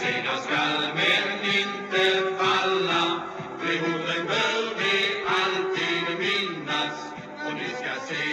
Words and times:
sida 0.00 0.34
skall 0.44 0.82
men 1.00 1.26
inte 1.60 2.04
falla. 2.38 3.02
De 3.62 3.72
orden 3.80 4.22
bör 4.30 4.62
vi 4.80 4.94
alltid 5.38 6.18
minnas 6.18 6.96
och 7.46 7.54
ni 7.54 7.68
ska 7.78 7.92
se 8.08 8.24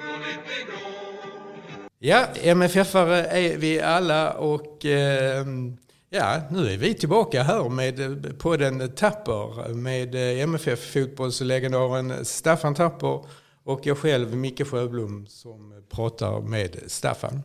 hur 0.00 0.18
det 0.46 0.62
går. 0.70 1.30
Ja, 1.98 2.26
MFF-are 2.34 3.24
är 3.24 3.56
vi 3.56 3.80
alla 3.80 4.32
och 4.32 4.84
eh, 4.84 5.46
ja, 6.10 6.40
nu 6.50 6.72
är 6.72 6.76
vi 6.76 6.94
tillbaka 6.94 7.42
här 7.42 7.68
med 7.68 8.00
eh, 8.00 8.32
podden 8.32 8.94
Tapper 8.94 9.74
med 9.74 10.14
eh, 10.14 10.42
MFF 10.42 10.92
fotbollslegendaren 10.92 12.24
Staffan 12.24 12.74
Tapper 12.74 13.24
och 13.64 13.80
jag 13.86 13.98
själv, 13.98 14.36
Micke 14.36 14.66
Sjöblom, 14.66 15.26
som 15.26 15.82
pratar 15.90 16.40
med 16.40 16.76
Staffan. 16.86 17.42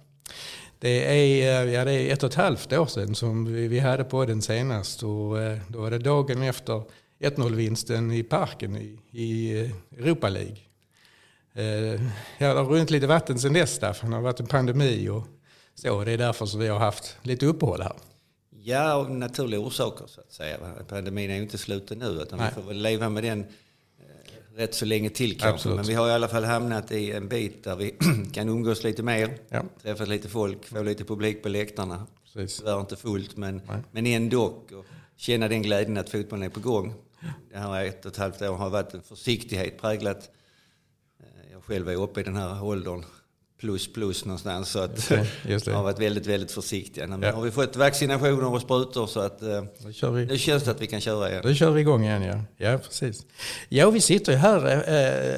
Det 0.80 1.06
är, 1.06 1.66
eh, 1.66 1.74
ja, 1.74 1.86
det 1.86 1.92
är 1.92 2.14
ett 2.14 2.24
och 2.24 2.30
ett 2.30 2.36
halvt 2.36 2.74
år 2.74 2.86
sedan 2.86 3.16
som 3.16 3.46
vi, 3.46 3.68
vi 3.68 3.80
hade 3.80 4.04
podden 4.04 4.42
senast 4.42 5.04
och 5.04 5.42
eh, 5.42 5.58
då 5.68 5.82
var 5.82 5.92
det 5.92 6.00
dagen 6.00 6.42
efter 6.42 6.84
1-0-vinsten 7.20 8.12
i 8.12 8.24
parken 8.24 8.76
i, 8.76 9.00
i 9.12 9.62
eh, 9.62 9.72
Europa 9.98 10.30
League. 10.30 10.58
Ja, 11.54 11.64
det 12.38 12.46
har 12.46 12.66
runnit 12.66 12.92
lite 12.92 13.08
vatten 13.08 13.40
sedan 13.40 13.54
dess 13.54 13.76
Staffan. 13.76 14.10
Det 14.10 14.16
har 14.16 14.24
varit 14.24 14.40
en 14.40 14.48
pandemi 14.48 15.10
och 15.10 15.24
så. 15.76 16.04
Det 16.04 16.12
är 16.12 16.18
därför 16.18 16.46
som 16.46 16.60
vi 16.60 16.68
har 16.68 16.80
haft 16.80 17.18
lite 17.22 17.46
uppehåll 17.46 17.82
här. 17.82 17.94
Ja, 18.64 18.94
av 18.94 19.12
naturliga 19.12 19.60
orsaker 19.60 20.06
så 20.08 20.22
att 20.22 20.32
säga. 20.32 20.58
Pandemin 20.88 21.30
är 21.30 21.36
ju 21.36 21.42
inte 21.42 21.58
slut 21.58 21.90
nu 21.90 22.06
utan 22.06 22.40
Nej. 22.40 22.52
vi 22.56 22.62
får 22.62 22.68
väl 22.68 22.82
leva 22.82 23.10
med 23.10 23.24
den 23.24 23.46
rätt 24.60 24.74
så 24.76 24.86
länge 24.86 25.10
till 25.10 25.32
kanske. 25.40 25.50
Absolut. 25.50 25.76
Men 25.78 25.86
vi 25.86 25.94
har 25.94 26.08
i 26.10 26.12
alla 26.12 26.28
fall 26.28 26.44
hamnat 26.44 26.92
i 26.92 27.12
en 27.12 27.28
bit 27.28 27.64
där 27.64 27.76
vi 27.76 27.96
kan 28.34 28.50
umgås 28.50 28.84
lite 28.84 29.04
mer, 29.04 29.38
Ja. 29.50 29.64
träffa 29.82 30.06
lite 30.06 30.30
folk, 30.30 30.66
få 30.66 30.84
lite 30.84 31.04
publik 31.04 31.44
på 31.44 31.50
läktarna. 31.50 32.08
Precis. 32.34 32.58
Tyvärr 32.58 32.80
inte 32.80 32.96
fullt 32.96 33.38
men, 33.38 33.62
Nej. 33.68 33.78
men 33.92 34.06
ändå. 34.06 34.44
Och 34.46 34.86
känna 35.16 35.48
den 35.48 35.62
glädjen 35.62 35.98
att 35.98 36.10
fotbollen 36.10 36.46
är 36.46 36.50
på 36.50 36.60
gång. 36.60 36.94
Det 37.52 37.58
här 37.58 37.86
ett 37.86 38.06
och 38.06 38.12
ett 38.12 38.18
halvt 38.18 38.42
år 38.42 38.56
har 38.56 38.70
varit 38.70 38.94
en 38.94 39.02
försiktighet 39.02 39.82
präglat. 39.82 40.30
Eh, 41.20 41.52
Jag 41.52 41.64
själv 41.64 41.90
är 41.90 41.96
uppe 41.96 42.20
i 42.20 42.24
den 42.24 42.36
här 42.36 42.64
åldern 42.64 43.04
plus 43.60 43.94
plus 43.94 44.26
någonstans. 44.26 44.70
Så 44.70 44.80
att 44.80 45.12
Just 45.48 45.66
det, 45.66 45.72
har 45.74 45.84
varit 45.84 46.00
väldigt, 46.00 46.26
väldigt 46.26 46.52
försiktiga. 46.52 47.08
Men 47.08 47.22
Ja. 47.22 47.32
har 47.36 47.42
vi 47.42 47.52
fått 47.52 47.76
vaccinationer 47.76 48.46
och 48.54 48.62
sprutor 48.62 49.08
så 49.08 49.20
att 49.20 49.42
eh, 49.42 49.64
Då 49.80 49.92
kör 49.92 50.12
vi. 50.12 50.26
nu 50.26 50.38
känns 50.38 50.64
det 50.64 50.72
att 50.72 50.82
vi 50.82 50.88
kan 50.88 51.02
köra 51.02 51.30
igen. 51.30 51.42
Då 51.46 51.54
kör 51.54 51.72
vi 51.72 51.82
igång 51.82 52.04
igen 52.04 52.22
ja. 52.24 52.42
Ja, 52.72 52.78
precis. 52.78 53.26
Ja, 53.70 53.90
vi 53.90 54.02
sitter 54.02 54.32
ju 54.32 54.38
här, 54.38 54.66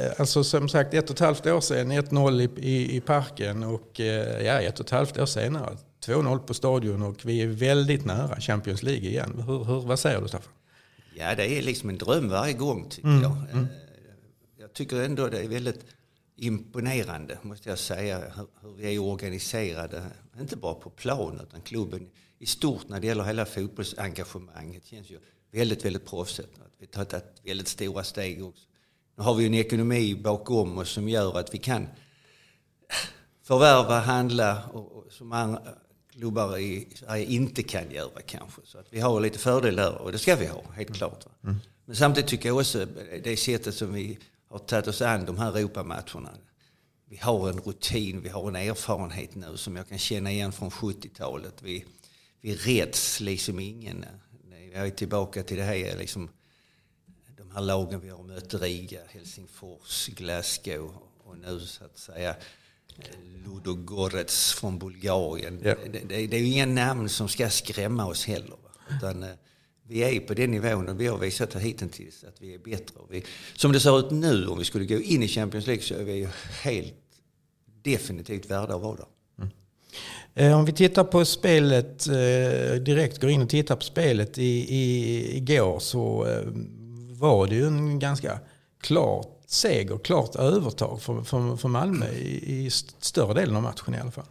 eh, 0.07 0.11
alltså 0.17 0.43
som 0.43 0.69
sagt 0.69 0.93
ett 0.93 1.09
och 1.09 1.15
ett 1.15 1.19
halvt 1.19 1.47
år 1.47 1.61
sedan, 1.61 1.91
1-0 1.91 2.41
i, 2.41 2.49
i, 2.71 2.95
i 2.95 3.01
parken 3.01 3.63
och 3.63 3.99
eh, 3.99 4.45
ja, 4.45 4.53
ett 4.61 4.79
och 4.79 4.85
ett 4.85 4.91
halvt 4.91 5.17
år 5.19 5.25
senare, 5.25 5.77
2-0 6.05 6.39
på 6.39 6.53
stadion 6.53 7.01
och 7.01 7.15
vi 7.25 7.41
är 7.41 7.47
väldigt 7.47 8.05
nära 8.05 8.39
Champions 8.39 8.83
League 8.83 9.09
igen. 9.09 9.43
Hur, 9.47 9.63
hur, 9.63 9.81
vad 9.81 9.99
säger 9.99 10.21
du 10.21 10.27
Staffan? 10.27 10.51
Ja, 11.17 11.35
det 11.35 11.57
är 11.57 11.61
liksom 11.61 11.89
en 11.89 11.97
dröm 11.97 12.29
varje 12.29 12.53
gång 12.53 12.89
tycker 12.89 13.07
Mm, 13.07 13.21
jag. 13.21 13.31
Eh, 13.31 13.65
Jag 14.59 14.73
tycker 14.73 15.01
ändå 15.01 15.27
det 15.27 15.39
är 15.39 15.47
väldigt 15.47 15.79
imponerande, 16.41 17.37
måste 17.41 17.69
jag 17.69 17.79
säga, 17.79 18.19
hur, 18.19 18.47
hur 18.61 18.73
vi 18.73 18.95
är 18.95 18.99
organiserade. 18.99 20.03
Inte 20.39 20.57
bara 20.57 20.73
på 20.73 20.89
plan, 20.89 21.39
utan 21.43 21.61
klubben 21.61 22.09
i 22.39 22.45
stort 22.45 22.89
när 22.89 22.99
det 22.99 23.07
gäller 23.07 23.23
hela 23.23 23.45
fotbollsengagemanget 23.45 24.85
känns 24.85 25.09
ju 25.09 25.19
väldigt, 25.51 25.85
väldigt 25.85 26.05
proffsigt. 26.05 26.49
Att 26.59 26.71
vi 26.77 26.87
har 26.93 27.05
tagit 27.05 27.41
väldigt 27.43 27.67
stora 27.67 28.03
steg 28.03 28.45
också. 28.45 28.63
Nu 29.15 29.23
har 29.23 29.35
vi 29.35 29.43
ju 29.43 29.47
en 29.47 29.53
ekonomi 29.53 30.15
bakom 30.15 30.77
oss 30.77 30.89
som 30.89 31.09
gör 31.09 31.39
att 31.39 31.53
vi 31.53 31.57
kan 31.57 31.87
förvärva, 33.43 33.99
handla 33.99 34.63
och, 34.73 34.91
och 34.91 35.11
som 35.11 35.31
andra 35.31 35.61
klubbar 36.11 36.57
i 36.57 36.87
Sverige 36.95 37.25
inte 37.25 37.63
kan 37.63 37.91
göra 37.91 38.21
kanske. 38.25 38.61
Så 38.63 38.77
att 38.77 38.87
vi 38.89 38.99
har 38.99 39.21
lite 39.21 39.39
fördel 39.39 39.75
där 39.75 40.01
och 40.01 40.11
det 40.11 40.19
ska 40.19 40.35
vi 40.35 40.45
ha, 40.45 40.63
helt 40.75 40.95
klart. 40.95 41.25
Va? 41.25 41.55
Men 41.85 41.95
samtidigt 41.95 42.29
tycker 42.29 42.49
jag 42.49 42.57
också 42.57 42.85
det 43.23 43.37
sättet 43.37 43.75
som 43.75 43.93
vi 43.93 44.17
har 44.51 44.59
tagit 44.59 44.87
oss 44.87 45.01
an 45.01 45.25
de 45.25 45.37
här 45.37 45.57
Europamatcherna. 45.57 46.37
Vi 47.05 47.17
har 47.17 47.49
en 47.49 47.59
rutin, 47.59 48.21
vi 48.21 48.29
har 48.29 48.47
en 48.47 48.55
erfarenhet 48.55 49.35
nu 49.35 49.57
som 49.57 49.75
jag 49.75 49.89
kan 49.89 49.97
känna 49.97 50.31
igen 50.31 50.51
från 50.51 50.69
70-talet. 50.69 51.53
Vi, 51.61 51.85
vi 52.41 52.55
räds 52.55 53.19
liksom 53.19 53.59
ingen. 53.59 54.05
Jag 54.73 54.87
är 54.87 54.91
tillbaka 54.91 55.43
till 55.43 55.57
det 55.57 55.63
här 55.63 55.97
liksom, 55.97 56.29
de 57.37 57.51
här 57.51 57.61
lagen 57.61 57.99
vi 57.99 58.09
har 58.09 58.23
mött, 58.23 58.53
Riga, 58.53 58.99
Helsingfors, 59.09 60.07
Glasgow 60.07 60.93
och 61.23 61.37
nu 61.37 61.59
så 61.59 61.85
att 61.85 61.97
säga 61.97 62.35
Ludogorets 63.45 64.53
från 64.53 64.79
Bulgarien. 64.79 65.59
Ja. 65.63 65.75
Det, 65.91 65.99
det, 65.99 66.27
det 66.27 66.37
är 66.37 66.41
ju 66.41 66.47
inga 66.47 66.65
namn 66.65 67.09
som 67.09 67.29
ska 67.29 67.49
skrämma 67.49 68.05
oss 68.05 68.25
heller. 68.25 68.57
Utan, 68.89 69.23
eh, 69.23 69.35
vi 69.87 69.99
är 69.99 70.19
på 70.19 70.33
den 70.33 70.51
nivån 70.51 70.89
och 70.89 71.01
vi 71.01 71.07
har 71.07 71.17
visat 71.17 71.55
hittills 71.55 72.23
att 72.23 72.41
vi 72.41 72.53
är 72.53 72.59
bättre. 72.59 72.99
Vi, 73.09 73.23
som 73.55 73.71
det 73.71 73.79
ser 73.79 73.99
ut 73.99 74.11
nu, 74.11 74.47
om 74.47 74.57
vi 74.59 74.65
skulle 74.65 74.85
gå 74.85 74.99
in 74.99 75.23
i 75.23 75.27
Champions 75.27 75.67
League 75.67 75.83
så 75.83 75.93
är 75.93 76.03
vi 76.03 76.13
ju 76.13 76.27
helt 76.63 76.93
definitivt 77.81 78.45
värda 78.45 78.75
att 78.75 78.81
vara 78.81 78.95
där. 78.95 79.05
Mm. 79.37 79.51
Eh, 80.33 80.59
om 80.59 80.65
vi 80.65 80.73
tittar 80.73 81.03
på 81.03 81.25
spelet, 81.25 82.07
eh, 82.07 82.75
direkt 82.81 83.21
går 83.21 83.29
in 83.29 83.41
och 83.41 83.49
tittar 83.49 83.75
på 83.75 83.83
spelet 83.83 84.37
i, 84.37 84.75
i, 84.75 85.37
igår 85.37 85.79
så 85.79 86.25
eh, 86.25 86.43
var 87.11 87.47
det 87.47 87.55
ju 87.55 87.67
en 87.67 87.99
ganska 87.99 88.39
klar 88.81 89.25
seger, 89.47 89.97
klart 89.97 90.35
övertag 90.35 91.01
för, 91.01 91.23
för, 91.23 91.55
för 91.55 91.67
Malmö 91.67 92.09
i, 92.09 92.65
i 92.65 92.69
större 92.99 93.33
delen 93.33 93.55
av 93.55 93.63
matchen 93.63 93.95
i 93.95 93.99
alla 93.99 94.11
fall. 94.11 94.25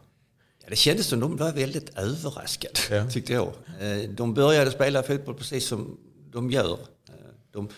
Det 0.70 0.76
kändes 0.76 1.06
som 1.06 1.20
de 1.20 1.36
var 1.36 1.52
väldigt 1.52 1.98
överraskade, 1.98 2.74
Ja. 2.90 3.10
tyckte 3.10 3.32
jag. 3.32 3.52
Eh, 3.80 4.10
De 4.10 4.34
började 4.34 4.70
spela 4.70 5.02
fotboll 5.02 5.34
precis 5.34 5.66
som 5.66 5.98
de 6.32 6.50
gör. 6.50 6.72
Eh, 7.08 7.14
De 7.52 7.68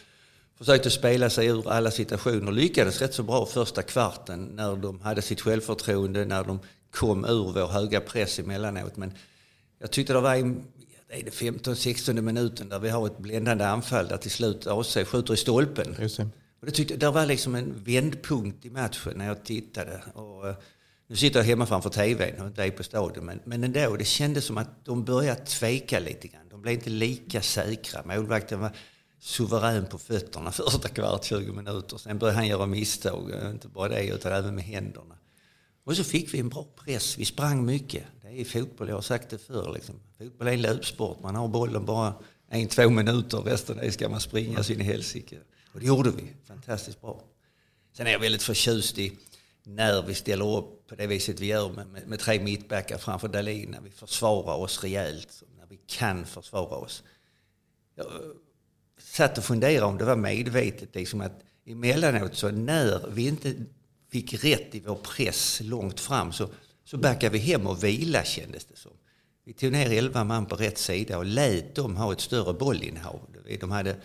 försökte 0.59 0.91
spela 0.91 1.31
sig 1.31 1.47
ur 1.47 1.71
alla 1.71 1.91
situationer, 1.91 2.53
lyckades 2.53 3.01
rätt 3.01 3.15
så 3.15 3.23
bra 3.23 3.47
första 3.47 3.83
kvarten 3.83 4.45
när 4.45 4.77
de 4.77 5.01
hade 5.01 5.23
sitt 5.23 5.41
självförtroende, 5.41 6.25
när 6.25 6.45
de 6.45 6.59
kom 6.91 7.25
ur 7.25 7.53
vår 7.53 7.67
höga 7.67 8.01
press 8.01 8.39
emellanåt. 8.39 8.97
Men 8.97 9.13
jag 9.79 9.91
tyckte 9.91 10.13
det 10.13 10.21
var 10.21 10.37
det 10.37 11.19
är 11.21 11.25
det 11.25 11.31
15-16 11.31 12.21
minuten 12.21 12.69
där 12.69 12.79
vi 12.79 12.91
har 12.91 13.07
ett 13.07 13.19
bländande 13.19 13.65
anfall 13.65 14.09
där 14.09 14.17
till 14.17 14.31
slut 14.31 14.67
AC 14.67 14.97
skjuter 15.07 15.35
i 15.35 15.37
stolpen. 15.37 15.97
Just 16.01 16.17
det. 16.17 16.29
Och 16.61 16.67
det 16.67 16.73
tyckte, 16.73 16.97
där 16.97 17.13
var 17.13 17.27
liksom 17.27 17.55
en 17.55 17.75
vändpunkt 17.85 18.67
i 18.67 18.71
matchen 18.71 19.13
när 19.17 19.27
jag 19.27 19.45
tittade. 19.45 20.03
Och, 20.15 20.49
eh, 20.49 20.55
nu 21.13 21.17
sitter 21.17 21.41
jag 21.41 21.47
hemma 21.47 21.67
framför 21.67 21.91
tvn 21.91 22.41
och 22.41 22.47
inte 22.47 22.65
är 22.65 22.71
på 22.71 22.83
stadion. 22.83 23.25
Men, 23.25 23.41
men 23.45 23.65
ändå, 23.65 23.97
det 23.97 24.05
kändes 24.05 24.45
som 24.45 24.59
att 24.59 24.85
de 24.85 25.05
började 25.05 25.45
tveka 25.45 25.99
lite 25.99 26.29
grann. 26.29 26.49
De 26.51 26.63
blev 26.63 26.75
inte 26.75 26.91
lika 26.91 27.43
säkra. 27.43 28.03
Målvakten 28.05 28.61
var 28.61 28.77
suverän 29.21 29.87
på 29.87 29.99
fötterna 29.99 30.53
första 30.53 30.89
kvart, 30.89 31.25
20 31.25 31.53
minuter. 31.53 31.97
Sen 31.97 32.19
började 32.19 32.39
han 32.39 32.47
göra 32.47 32.67
misstag. 32.67 33.31
Inte 33.51 33.69
bara 33.69 33.89
det, 33.89 34.07
utan 34.07 34.33
även 34.33 34.55
med 34.55 34.65
händerna. 34.65 35.15
Och 35.85 35.97
så 35.97 36.05
fick 36.05 36.35
vi 36.35 36.39
en 36.39 36.49
bra 36.49 36.67
press. 36.85 37.19
Vi 37.19 37.25
sprang 37.25 37.67
mycket. 37.67 38.05
Det 38.23 38.41
är 38.41 38.45
fotboll, 38.45 38.89
jag 38.89 38.95
har 38.95 39.03
sagt 39.03 39.31
det 39.31 39.39
förr. 39.39 39.73
Liksom. 39.75 39.95
Fotboll 40.19 40.49
är 40.49 40.53
en 40.53 40.63
löpsport. 40.63 41.23
Man 41.23 41.35
har 41.35 41.49
bollen 41.49 41.85
bara 41.85 42.15
en, 42.49 42.69
två 42.69 42.91
minuter. 42.91 43.39
Resten 43.39 43.81
är 43.81 43.91
ska 43.91 44.09
man 44.09 44.21
springa 44.21 44.63
sin 44.63 44.81
i 44.81 44.85
helsike. 44.85 45.39
Och 45.73 45.81
det 45.81 45.87
gjorde 45.87 46.11
vi. 46.11 46.33
Fantastiskt 46.49 47.01
bra. 47.01 47.23
Sen 47.97 48.07
är 48.07 48.11
jag 48.11 48.19
väldigt 48.19 48.43
förtjust 48.43 48.99
i 48.99 49.13
när 49.65 50.03
vi 50.03 50.15
ställer 50.15 50.57
upp 50.57 50.87
på 50.87 50.95
det 50.95 51.07
viset 51.07 51.41
vi 51.41 51.47
gör 51.47 51.73
med, 51.73 51.87
med, 51.87 52.09
med 52.09 52.19
tre 52.19 52.41
mittbackar 52.41 52.99
framför 52.99 53.29
Dahlin. 53.29 53.71
När 53.71 53.81
vi 53.81 53.91
försvarar 53.91 54.57
oss 54.57 54.83
rejält. 54.83 55.43
När 55.59 55.67
vi 55.67 55.77
kan 55.87 56.27
försvara 56.27 56.77
oss. 56.77 57.03
Jag 57.95 58.07
eh, 58.07 58.13
satt 58.99 59.39
och 59.39 59.45
funderade 59.45 59.87
om 59.87 59.99
det 59.99 60.05
var 60.05 60.17
medvetet. 60.17 60.95
Liksom 60.95 61.21
att 61.21 61.41
emellanåt 61.67 62.35
så 62.35 62.51
när 62.51 63.09
vi 63.09 63.29
inte 63.29 63.55
fick 64.11 64.45
rätt 64.45 64.75
i 64.75 64.81
vår 64.81 64.95
press 64.95 65.61
långt 65.65 66.01
fram 66.01 66.33
så, 66.33 66.49
så 66.85 66.97
backade 66.97 67.33
vi 67.33 67.39
hem 67.39 67.67
och 67.67 67.85
vila 67.85 68.25
kändes 68.25 68.65
det 68.65 68.77
som. 68.77 68.93
Vi 69.45 69.53
tog 69.53 69.73
ner 69.73 69.91
elva 69.93 70.25
man 70.25 70.47
på 70.47 70.57
rätt 70.57 70.79
sida 70.79 71.19
och 71.19 71.25
lät 71.25 71.75
dem 71.75 71.97
ha 71.97 72.13
ett 72.13 72.21
större 72.21 72.55
bollinnehav. 72.55 73.21
De 73.61 73.71
hade 73.71 73.97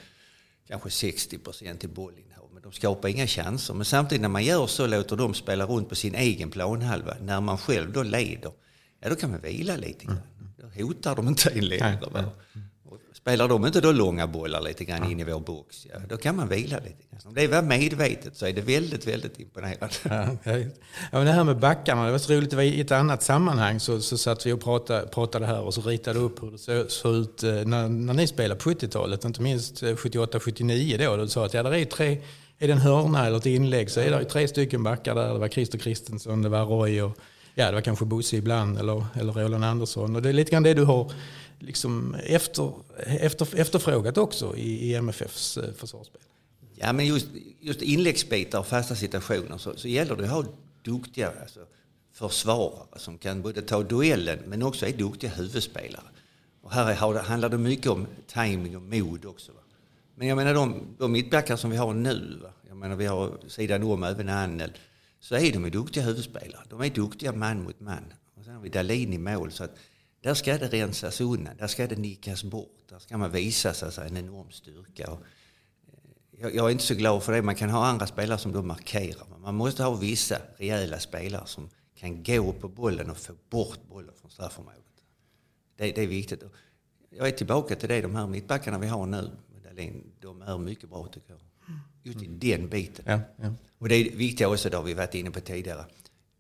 kanske 0.68 0.90
60 0.90 1.38
procent 1.38 1.84
i 1.84 1.88
bollinnehav, 1.88 2.47
de 2.68 2.74
skapar 2.74 3.10
inga 3.10 3.28
chanser. 3.28 3.74
Men 3.74 3.86
samtidigt 3.86 4.22
när 4.22 4.30
man 4.30 4.44
gör 4.44 4.68
så 4.68 4.88
låter 4.88 5.16
de 5.16 5.34
spela 5.34 5.66
runt 5.66 5.90
på 5.90 5.96
sin 5.96 6.16
egen 6.16 6.52
planhalva. 6.52 7.16
När 7.22 7.42
man 7.42 7.58
själv 7.58 7.92
då 7.92 8.04
leder, 8.04 8.52
ja 9.00 9.10
då 9.10 9.16
kan 9.16 9.32
man 9.32 9.42
vila 9.42 9.76
lite 9.76 10.06
grann. 10.06 10.22
Då 10.58 10.84
hotar 10.84 11.16
de 11.16 11.28
inte 11.28 11.50
en? 11.50 11.98
Och 12.04 13.00
Spelar 13.14 13.48
de 13.48 13.66
inte 13.66 13.82
då 13.82 13.92
långa 13.92 14.28
bollar 14.28 14.62
lite 14.62 14.86
grann 14.86 15.12
in 15.12 15.20
i 15.20 15.24
vår 15.24 15.40
box, 15.40 15.88
ja, 15.94 16.00
då 16.10 16.18
kan 16.18 16.36
man 16.36 16.48
vila 16.48 16.78
lite 16.78 17.04
grann. 17.10 17.22
Om 17.26 17.34
det 17.34 17.48
var 17.48 17.62
medvetet 17.62 18.38
så 18.38 18.46
är 18.46 18.54
det 18.54 18.62
väldigt, 18.62 19.08
väldigt 19.08 19.40
imponerande. 19.40 19.90
Ja, 20.04 20.28
ja. 20.44 20.58
ja, 21.12 21.20
det 21.20 21.32
här 21.32 21.44
med 21.44 21.60
backarna, 21.60 22.06
det 22.06 22.12
var 22.12 22.20
så 22.20 22.34
roligt. 22.34 22.50
Det 22.50 22.56
var 22.56 22.64
I 22.64 22.82
ett 22.82 22.92
annat 22.92 23.24
sammanhang 23.24 23.80
så, 23.80 24.02
så 24.02 24.18
satt 24.18 24.46
vi 24.46 24.52
och 24.52 24.62
pratade, 24.62 25.08
pratade 25.08 25.46
här 25.46 25.62
och 25.62 25.74
så 25.74 25.82
ritade 25.82 26.20
upp 26.20 26.44
hur 26.44 26.52
det 26.52 26.58
såg, 26.58 26.92
såg 26.92 27.16
ut 27.16 27.44
eh, 27.44 27.52
när, 27.52 27.90
när 27.90 28.14
ni 28.14 28.28
spelade 28.28 28.60
på 28.60 28.70
70-talet. 28.70 29.26
Inte 29.26 29.42
minst 29.42 29.84
78-79 29.84 30.98
då. 30.98 31.18
Du 31.18 31.28
sa 31.28 31.46
att 31.46 31.54
ja, 31.54 31.64
där 31.64 31.74
är 31.74 31.86
tre, 31.86 32.22
är 32.60 32.68
det 32.68 32.74
en 32.74 32.80
hörna 32.80 33.26
eller 33.26 33.38
ett 33.38 33.46
inlägg 33.46 33.92
så 33.92 34.00
är 34.00 34.12
det 34.12 34.26
tre 34.26 34.48
stycken 34.48 34.84
backar 34.84 35.16
där. 35.16 35.34
Det 35.34 35.40
var 35.40 35.48
Christer 35.48 35.78
Kristensson, 35.78 36.42
det 36.42 36.50
var 36.50 36.66
Roy 36.66 37.02
och 37.02 37.18
ja, 37.56 37.66
det 37.66 37.74
var 37.74 37.82
kanske 37.82 38.06
Bosse 38.06 38.38
ibland 38.38 38.78
eller, 38.78 39.06
eller 39.16 39.34
Roland 39.34 39.66
Andersson. 39.66 40.16
Och 40.16 40.22
det 40.22 40.30
är 40.30 40.34
lite 40.34 40.52
grann 40.52 40.64
det 40.64 40.74
du 40.74 40.84
har 40.84 41.12
liksom 41.60 42.16
efter, 42.16 42.74
efter, 42.98 43.60
efterfrågat 43.60 44.18
också 44.18 44.58
i, 44.58 44.92
i 44.92 44.96
MFFs 44.96 45.58
eh, 45.58 45.74
försvarsspel. 45.74 46.22
Ja, 46.76 46.94
men 46.94 47.06
just, 47.06 47.28
just 47.60 47.82
inläggsbitar 47.82 48.60
och 48.60 48.68
fasta 48.68 48.96
situationer 48.96 49.58
så, 49.58 49.74
så 49.76 49.88
gäller 49.88 50.16
det 50.16 50.24
att 50.24 50.30
ha 50.30 50.46
duktiga 50.84 51.32
alltså, 51.42 51.60
försvarare 52.14 53.00
som 53.00 53.18
kan 53.18 53.42
både 53.42 53.62
ta 53.62 53.84
duellen 53.84 54.40
men 54.46 54.64
också 54.64 54.86
är 54.86 54.94
duktiga 54.94 55.32
huvudspelare. 55.32 56.06
Och 56.62 56.72
här 56.72 56.92
är, 56.92 57.20
handlar 57.20 57.50
det 57.50 57.58
mycket 57.58 57.88
om 57.88 58.08
timing 58.28 58.76
och 58.76 58.82
mod 58.82 59.26
också. 59.26 59.52
Va? 59.52 59.60
Men 60.20 60.28
jag 60.28 60.36
menar 60.36 60.54
de, 60.54 60.96
de 60.98 61.12
mittbackar 61.12 61.56
som 61.56 61.72
vi 61.72 61.78
har 61.78 61.94
nu, 61.94 62.42
jag 62.68 62.78
menar 62.78 62.96
vi 62.96 63.06
har 63.06 63.38
sidan 63.48 63.84
om 63.84 64.04
även 64.04 64.30
Annel, 64.30 64.72
så 65.20 65.36
är 65.36 65.52
de 65.52 65.64
ju 65.64 65.70
duktiga 65.70 66.04
huvudspelare. 66.04 66.62
De 66.70 66.82
är 66.82 66.90
duktiga 66.90 67.34
man 67.34 67.64
mot 67.64 67.80
man. 67.80 68.14
Och 68.36 68.46
sen 68.46 68.54
har 68.54 68.62
vi 68.62 68.70
Dahlin 68.70 69.14
i 69.14 69.18
mål 69.18 69.52
så 69.52 69.64
att 69.64 69.78
där 70.22 70.34
ska 70.34 70.58
det 70.58 70.68
rensas 70.68 71.22
undan, 71.22 71.58
där 71.58 71.68
ska 71.68 71.88
det 71.88 71.96
nickas 71.96 72.44
bort. 72.44 72.90
Där 72.90 73.00
ska 73.00 73.18
man 73.18 73.32
visa 73.32 73.74
sig 73.74 74.08
en 74.08 74.18
enorm 74.18 74.52
styrka. 74.52 75.12
Och 75.12 75.20
eh, 75.88 76.42
jag, 76.42 76.56
jag 76.56 76.66
är 76.66 76.72
inte 76.72 76.84
så 76.84 76.96
glad 76.96 77.24
för 77.24 77.34
det. 77.34 77.42
Man 77.42 77.56
kan 77.56 77.70
ha 77.70 77.86
andra 77.86 78.08
spelare 78.08 78.38
som 78.38 78.52
då 78.52 78.62
markerar. 78.62 79.28
Men 79.32 79.42
man 79.42 79.56
måste 79.56 79.84
ha 79.84 79.96
vissa 79.96 80.38
rejäla 80.58 81.00
spelare 81.00 81.44
som 81.46 81.70
kan 81.96 82.24
gå 82.24 82.54
på 82.54 82.68
bollen 82.68 83.10
och 83.10 83.18
få 83.18 83.34
bort 83.50 83.80
bollen 83.90 84.14
från 84.22 84.32
straffområdet. 84.32 84.84
Det, 85.78 85.92
det 85.92 86.04
är 86.04 86.08
viktigt. 86.08 86.44
Jag 87.10 87.28
är 87.28 87.32
tillbaka 87.32 87.76
till 87.76 87.90
det, 87.90 88.02
de 88.02 88.16
här 88.16 88.28
mittbackarna 88.28 88.80
vi 88.80 88.88
har 88.88 89.06
nu 89.06 89.32
Dahlin, 89.78 90.12
de 90.20 90.42
är 90.42 90.58
mycket 90.58 90.90
bra 90.90 91.08
tycker 91.08 91.30
jag. 91.30 91.40
Just 92.04 92.22
i 92.22 92.28
den 92.28 92.70
biten. 92.70 93.06
Ja, 93.08 93.20
ja. 93.42 93.54
Och 93.78 93.90
det 93.90 93.96
är 93.96 94.16
viktiga 94.16 94.50
också, 94.50 94.70
det 94.70 94.78
har 94.78 94.84
vi 94.84 94.94
varit 94.94 95.16
inne 95.16 95.32
på 95.32 95.40
tidigare. 95.40 95.86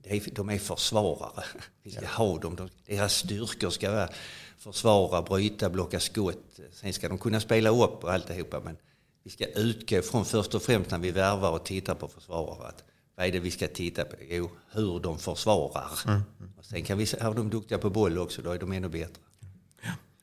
Det 0.03 0.11
är, 0.11 0.31
de 0.35 0.49
är 0.49 0.57
försvarare. 0.57 1.43
Vi 1.83 1.91
ska 1.91 2.07
ha 2.07 2.39
dem. 2.39 2.55
De, 2.55 2.69
deras 2.85 3.13
styrkor 3.13 3.69
ska 3.69 3.91
vara 3.91 4.09
försvara, 4.57 5.21
bryta, 5.21 5.69
blocka 5.69 5.99
skott. 5.99 6.59
Sen 6.71 6.93
ska 6.93 7.09
de 7.09 7.17
kunna 7.17 7.39
spela 7.39 7.69
upp 7.69 8.03
och 8.03 8.13
alltihopa. 8.13 8.61
Men 8.63 8.77
vi 9.23 9.29
ska 9.29 9.45
utgå 9.45 10.01
från 10.01 10.25
först 10.25 10.55
och 10.55 10.61
främst 10.61 10.91
när 10.91 10.99
vi 10.99 11.11
värvar 11.11 11.51
och 11.51 11.65
tittar 11.65 11.95
på 11.95 12.07
försvarare. 12.07 12.67
Att 12.67 12.83
vad 13.15 13.25
är 13.25 13.31
det 13.31 13.39
vi 13.39 13.51
ska 13.51 13.67
titta 13.67 14.05
på? 14.05 14.15
Jo, 14.29 14.49
hur 14.71 14.99
de 14.99 15.19
försvarar. 15.19 15.99
Mm. 16.07 16.21
Och 16.57 16.65
sen 16.65 16.83
kan 16.83 16.97
vi 16.97 17.05
ha 17.21 17.33
dem 17.33 17.49
duktiga 17.49 17.77
på 17.77 17.89
boll 17.89 18.17
också, 18.17 18.41
då 18.41 18.51
är 18.51 18.59
de 18.59 18.71
ännu 18.71 18.89
bättre. 18.89 19.21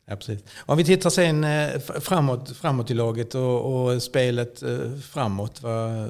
Ja, 0.06 0.16
precis. 0.16 0.40
Om 0.58 0.78
vi 0.78 0.84
tittar 0.84 1.10
sen 1.10 1.44
eh, 1.44 1.80
framåt, 1.80 2.56
framåt 2.56 2.90
i 2.90 2.94
laget 2.94 3.34
och, 3.34 3.84
och 3.84 4.02
spelet 4.02 4.62
eh, 4.62 4.94
framåt. 5.00 5.62
Vad, 5.62 6.08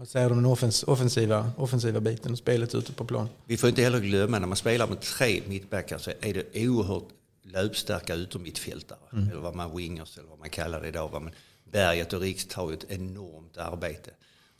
vad 0.00 0.08
säger 0.08 0.28
du 0.28 0.34
om 0.34 0.42
den 0.42 0.52
offensiva, 0.86 1.52
offensiva 1.56 2.00
biten 2.00 2.32
och 2.32 2.38
spelet 2.38 2.74
ute 2.74 2.92
på 2.92 3.04
plan? 3.04 3.28
Vi 3.44 3.56
får 3.56 3.68
inte 3.68 3.82
heller 3.82 4.00
glömma 4.00 4.38
när 4.38 4.46
man 4.46 4.56
spelar 4.56 4.86
med 4.86 5.00
tre 5.00 5.42
mittbackar 5.46 5.98
så 5.98 6.10
är 6.20 6.34
det 6.34 6.66
oerhört 6.68 7.08
löpstarka 7.42 8.14
utommittfältare. 8.14 8.98
Mm. 9.12 9.28
Eller 9.28 9.40
vad 9.40 9.54
man 9.54 9.76
wingers 9.76 10.18
eller 10.18 10.28
vad 10.28 10.38
man 10.38 10.50
kallar 10.50 10.80
det 10.80 10.88
idag. 10.88 11.22
Men 11.22 11.32
Berget 11.72 12.12
och 12.12 12.20
Riks 12.20 12.46
tar 12.46 12.70
ju 12.70 12.76
ett 12.76 12.90
enormt 12.90 13.56
arbete. 13.56 14.10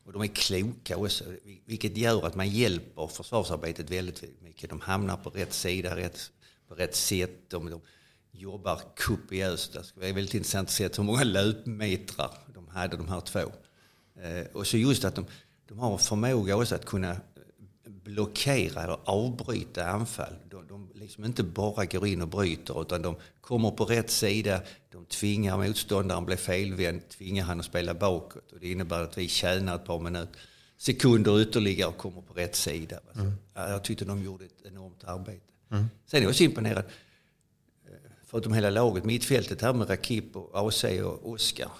Och 0.04 0.12
de 0.12 0.22
är 0.22 0.26
kloka 0.26 0.96
också, 0.96 1.24
vilket 1.66 1.96
gör 1.96 2.26
att 2.26 2.34
man 2.34 2.48
hjälper 2.48 3.06
försvarsarbetet 3.06 3.90
väldigt 3.90 4.42
mycket. 4.42 4.70
De 4.70 4.80
hamnar 4.80 5.16
på 5.16 5.30
rätt 5.30 5.52
sida, 5.52 5.96
rätt, 5.96 6.30
på 6.68 6.74
rätt 6.74 6.94
sätt. 6.94 7.30
De, 7.48 7.70
de 7.70 7.80
jobbar 8.32 8.80
kopiöst. 9.06 9.72
Det 9.72 9.96
vara 9.96 10.12
väldigt 10.12 10.34
intressant 10.34 10.68
att 10.68 10.74
se 10.74 10.88
hur 10.96 11.04
många 11.04 11.24
löpmetrar 11.24 12.30
de 12.54 12.68
hade, 12.68 12.96
de 12.96 13.08
här 13.08 13.20
två. 13.20 13.52
Eh, 14.22 14.46
och 14.52 14.66
så 14.66 14.76
just 14.76 15.04
att 15.04 15.14
de, 15.14 15.26
de 15.68 15.78
har 15.78 15.98
förmåga 15.98 16.56
också 16.56 16.74
att 16.74 16.84
kunna 16.84 17.16
blockera 18.04 18.82
eller 18.82 18.98
avbryta 19.04 19.86
anfall. 19.86 20.34
De, 20.50 20.66
de 20.66 20.90
liksom 20.94 21.24
inte 21.24 21.42
bara 21.42 21.84
går 21.84 22.06
in 22.06 22.22
och 22.22 22.28
bryter 22.28 22.82
utan 22.82 23.02
de 23.02 23.16
kommer 23.40 23.70
på 23.70 23.84
rätt 23.84 24.10
sida, 24.10 24.62
de 24.90 25.04
tvingar 25.04 25.58
motståndaren 25.58 26.24
bli 26.24 26.36
felvänd, 26.36 27.08
tvingar 27.08 27.44
han 27.44 27.60
att 27.60 27.66
spela 27.66 27.94
bakåt. 27.94 28.52
Och 28.52 28.60
det 28.60 28.70
innebär 28.70 29.02
att 29.02 29.18
vi 29.18 29.28
tjänar 29.28 29.74
ett 29.74 29.84
par 29.84 29.98
minuter, 29.98 30.40
sekunder 30.76 31.40
ytterligare 31.40 31.88
och 31.88 31.96
kommer 31.96 32.22
på 32.22 32.34
rätt 32.34 32.56
sida. 32.56 33.00
Mm. 33.14 33.32
Jag 33.54 33.84
tyckte 33.84 34.04
de 34.04 34.22
gjorde 34.22 34.44
ett 34.44 34.62
enormt 34.64 35.04
arbete. 35.04 35.52
Mm. 35.70 35.84
Sen 36.06 36.18
är 36.18 36.22
jag 36.22 36.30
också 36.30 36.42
imponerad, 36.42 36.84
förutom 38.30 38.52
hela 38.52 38.70
laget, 38.70 39.04
mittfältet 39.04 39.62
här 39.62 39.72
med 39.72 39.90
Rakip 39.90 40.36
och 40.36 40.68
AC 40.68 40.84
och 40.84 41.30
Oskar. 41.30 41.70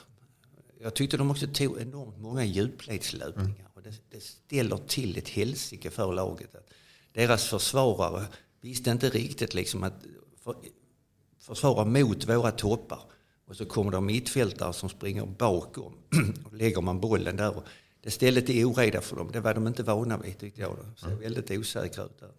Jag 0.81 0.95
tyckte 0.95 1.17
de 1.17 1.31
också 1.31 1.47
tog 1.47 1.81
enormt 1.81 2.19
många 2.19 2.45
djupledslöpningar. 2.45 3.51
Mm. 3.51 3.67
Och 3.75 3.83
det, 3.83 3.95
det 4.11 4.21
ställer 4.21 4.77
till 4.77 5.19
ett 5.19 5.29
helsike 5.29 5.91
för 5.91 6.13
laget. 6.13 6.55
Att 6.55 6.71
deras 7.13 7.45
försvarare 7.45 8.25
visste 8.61 8.91
inte 8.91 9.11
riktigt 9.11 9.55
liksom 9.55 9.83
att 9.83 10.05
för, 10.45 10.55
försvara 11.41 11.85
mot 11.85 12.29
våra 12.29 12.51
toppar. 12.51 13.01
Och 13.47 13.57
så 13.57 13.67
kommer 13.67 13.91
det 13.91 14.01
mittfältare 14.01 14.73
som 14.73 14.89
springer 14.89 15.27
bakom 15.27 15.93
och 16.45 16.53
lägger 16.53 16.81
man 16.81 17.01
bollen 17.01 17.37
där. 17.37 17.57
Och 17.57 17.65
det 18.01 18.11
ställde 18.11 18.43
till 18.43 18.65
oreda 18.65 19.01
för 19.01 19.17
dem. 19.17 19.31
Det 19.33 19.41
var 19.41 19.55
de 19.55 19.67
inte 19.67 19.83
vana 19.83 20.19
vid 20.19 20.39
tyckte 20.39 20.61
jag. 20.61 20.77
De 20.77 20.97
ser 21.01 21.07
mm. 21.07 21.21
väldigt 21.21 21.51
osäkra 21.51 22.05
ut 22.05 22.21
där. 22.21 22.31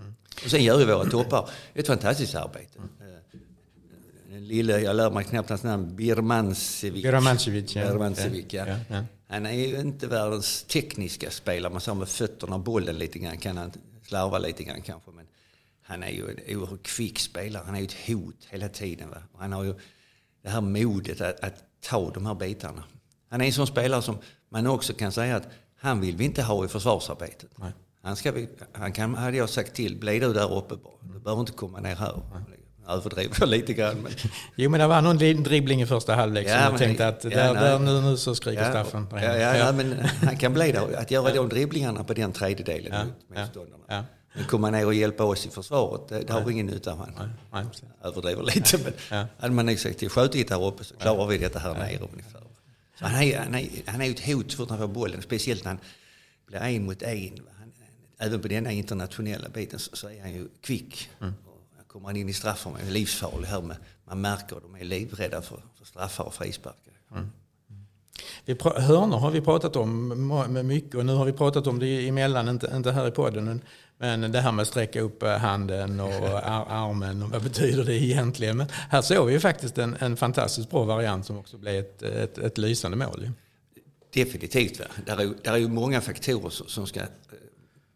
Mm. 0.00 0.14
Och 0.44 0.50
sen 0.50 0.64
gör 0.64 0.80
ju 0.80 0.86
våra 0.86 1.10
toppar 1.10 1.50
ett 1.74 1.86
fantastiskt 1.86 2.34
arbete. 2.34 2.78
Mm. 2.78 2.90
Den 4.30 4.48
lille, 4.48 4.80
jag 4.80 4.96
lär 4.96 5.10
mig 5.10 5.24
knappt 5.24 5.48
hans 5.48 5.62
namn, 5.62 5.96
Birmancevic. 5.96 7.02
Birmancevic, 7.02 7.76
ja. 7.76 7.88
Birmancevic, 7.88 8.46
ja. 8.52 8.66
Ja, 8.66 8.76
ja. 8.88 9.04
Han 9.28 9.46
är 9.46 9.52
ju 9.52 9.80
inte 9.80 10.06
världens 10.06 10.62
tekniska 10.62 11.30
spelare. 11.30 11.72
Man 11.72 11.80
sa 11.80 11.94
med 11.94 12.08
fötterna 12.08 12.54
och 12.54 12.60
bollen 12.60 12.98
lite 12.98 13.18
grann 13.18 13.38
kan 13.38 13.56
han 13.56 13.72
slarva 14.02 14.38
lite 14.38 14.64
grann 14.64 14.82
kanske. 14.82 15.10
Men 15.10 15.26
han 15.82 16.02
är 16.02 16.10
ju 16.10 16.30
en 16.30 16.56
oerhört 16.56 16.82
kvick 16.82 17.18
spelare. 17.18 17.62
Han 17.66 17.74
är 17.74 17.78
ju 17.78 17.84
ett 17.84 18.06
hot 18.06 18.46
hela 18.48 18.68
tiden. 18.68 19.10
Va? 19.10 19.16
Och 19.32 19.40
han 19.40 19.52
har 19.52 19.64
ju 19.64 19.74
det 20.42 20.48
här 20.48 20.60
modet 20.60 21.20
att, 21.20 21.40
att, 21.40 21.64
ta 21.80 22.10
de 22.10 22.26
här 22.26 22.34
bitarna. 22.34 22.84
Han 23.28 23.40
är 23.40 23.46
en 23.46 23.52
sån 23.52 23.66
spelare 23.66 24.02
som 24.02 24.18
man 24.48 24.66
också 24.66 24.92
kan 24.92 25.12
säga 25.12 25.36
att 25.36 25.48
han 25.76 26.00
vill 26.00 26.16
vi 26.16 26.24
inte 26.24 26.42
ha 26.42 26.64
i 26.64 26.68
försvarsarbetet. 26.68 27.50
Nej. 27.56 27.72
Han, 28.02 28.16
ska 28.16 28.32
han 28.72 28.92
kan, 28.92 29.14
hade 29.14 29.36
jag 29.36 29.48
sagt 29.48 29.74
till, 29.74 29.96
bli 29.96 30.18
du 30.18 30.32
där 30.32 30.56
uppe 30.56 30.76
bara. 30.76 31.12
Du 31.14 31.20
behöver 31.20 31.40
inte 31.40 31.52
komma 31.52 31.80
ner 31.80 31.96
här. 31.96 32.22
Nej 32.48 32.60
överdriver 32.90 33.36
jag 33.40 33.48
lite 33.56 33.72
grann. 33.72 33.96
Men... 33.96 34.12
Jo 34.54 34.70
men 34.70 34.80
det 34.80 34.86
var 34.86 35.02
någon 35.02 35.18
dribbling 35.18 35.82
i 35.82 35.86
första 35.86 36.14
halvlek 36.14 36.46
ja, 36.48 36.52
som 36.52 36.62
jag 36.62 36.78
tänkte 36.78 37.08
att 37.08 37.24
ja, 37.24 37.30
där, 37.30 37.54
där, 37.54 37.78
nu, 37.78 38.00
nu 38.00 38.16
så 38.16 38.34
skriker 38.34 38.62
ja, 38.62 38.70
Staffan. 38.70 39.06
Ja, 39.12 39.36
ja, 39.36 39.56
ja, 39.56 39.72
men 39.72 39.94
han 40.22 40.36
kan 40.36 40.54
bli 40.54 40.72
det. 40.72 40.98
Att 40.98 41.10
göra 41.10 41.34
de 41.34 41.48
dribblingarna 41.48 42.04
på 42.04 42.14
den 42.14 42.32
tredjedelen 42.32 42.92
ja, 42.92 43.04
mot 43.04 43.38
motståndarna. 43.38 43.84
Ja. 43.88 44.04
Men 44.34 44.44
komma 44.44 44.70
ner 44.70 44.86
och 44.86 44.94
hjälpa 44.94 45.24
oss 45.24 45.46
i 45.46 45.50
försvaret, 45.50 46.08
det, 46.08 46.20
det 46.20 46.32
har 46.32 46.40
vi 46.40 46.52
ingen 46.52 46.66
nytta 46.66 46.92
av. 46.92 47.08
Han 47.50 47.70
överdriver 48.04 48.42
lite. 48.42 48.78
Men 48.78 48.92
ja. 49.10 49.26
hade 49.38 49.54
man 49.54 49.76
sagt 49.76 49.98
till 49.98 50.10
skjutit 50.10 50.50
här 50.50 50.64
uppe 50.64 50.84
så 50.84 50.96
klarar 50.96 51.26
vi 51.26 51.38
detta 51.38 51.58
här 51.58 51.74
nere 51.74 51.98
ungefär. 52.12 52.40
Så 52.98 53.06
han, 53.06 53.22
är, 53.22 53.38
han, 53.38 53.54
är, 53.54 53.68
han 53.86 54.00
är 54.00 54.10
ett 54.10 54.26
hot 54.26 54.50
så 54.50 54.56
fort 54.56 54.70
han 54.70 54.78
får 54.78 54.88
bollen, 54.88 55.22
speciellt 55.22 55.64
när 55.64 55.70
han 55.70 55.80
blir 56.46 56.60
en 56.60 56.84
mot 56.84 57.02
en. 57.02 57.40
Han, 57.58 57.72
även 58.20 58.40
på 58.40 58.48
denna 58.48 58.72
internationella 58.72 59.48
biten 59.48 59.78
så, 59.78 60.08
är 60.08 60.20
han 60.20 60.32
ju 60.32 60.48
kvick. 60.60 61.10
Mm 61.20 61.34
kommer 61.92 62.06
han 62.06 62.16
in 62.16 62.28
i 62.28 62.32
straffområdet, 62.32 62.88
är 62.88 62.92
livsfarlig 62.92 63.48
här 63.48 63.60
med, 63.60 63.76
man 64.04 64.20
märker 64.20 64.56
att 64.56 64.62
de 64.62 64.74
är 64.74 64.84
livrädda 64.84 65.42
för, 65.42 65.62
för 65.78 65.84
straffar 65.84 66.24
och 66.24 66.34
frisparkar. 66.34 66.92
Mm. 67.14 67.30
Vi 68.44 68.56
hörnor 68.62 69.18
har 69.18 69.30
vi 69.30 69.40
pratat 69.40 69.76
om 69.76 70.08
mycket 70.64 70.94
och 70.94 71.06
nu 71.06 71.12
har 71.12 71.24
vi 71.24 71.32
pratat 71.32 71.66
om 71.66 71.78
det 71.78 72.08
emellan, 72.08 72.48
inte, 72.48 72.72
inte 72.74 72.92
här 72.92 73.08
i 73.08 73.10
podden. 73.10 73.60
Men 73.98 74.32
det 74.32 74.40
här 74.40 74.52
med 74.52 74.62
att 74.62 74.68
sträcka 74.68 75.00
upp 75.00 75.22
handen 75.22 76.00
och 76.00 76.12
armen, 76.72 77.22
och 77.22 77.30
vad 77.30 77.42
betyder 77.42 77.84
det 77.84 77.94
egentligen? 77.94 78.56
Men 78.56 78.66
här 78.90 79.02
såg 79.02 79.26
vi 79.26 79.32
ju 79.32 79.40
faktiskt 79.40 79.78
en, 79.78 79.96
en 79.98 80.16
fantastiskt 80.16 80.70
bra 80.70 80.84
variant 80.84 81.26
som 81.26 81.38
också 81.38 81.58
blev 81.58 81.74
ett, 81.74 82.02
ett, 82.02 82.38
ett 82.38 82.58
lysande 82.58 82.96
mål. 82.96 83.30
Definitivt. 84.14 84.80
Va? 84.80 84.86
Där, 85.06 85.20
är, 85.20 85.34
där 85.42 85.52
är 85.52 85.56
ju 85.56 85.68
många 85.68 86.00
faktorer 86.00 86.50
som 86.50 86.86
ska 86.86 87.00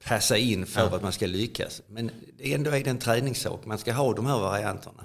passa 0.04 0.36
in 0.36 0.66
för 0.66 0.80
ja. 0.80 0.96
att 0.96 1.02
man 1.02 1.12
ska 1.12 1.26
lyckas. 1.26 1.82
Men 1.88 2.10
ändå 2.40 2.70
är 2.70 2.84
det 2.84 2.90
en 2.90 2.98
träningssak. 2.98 3.66
Man 3.66 3.78
ska 3.78 3.92
ha 3.92 4.14
de 4.14 4.26
här 4.26 4.38
varianterna. 4.38 5.04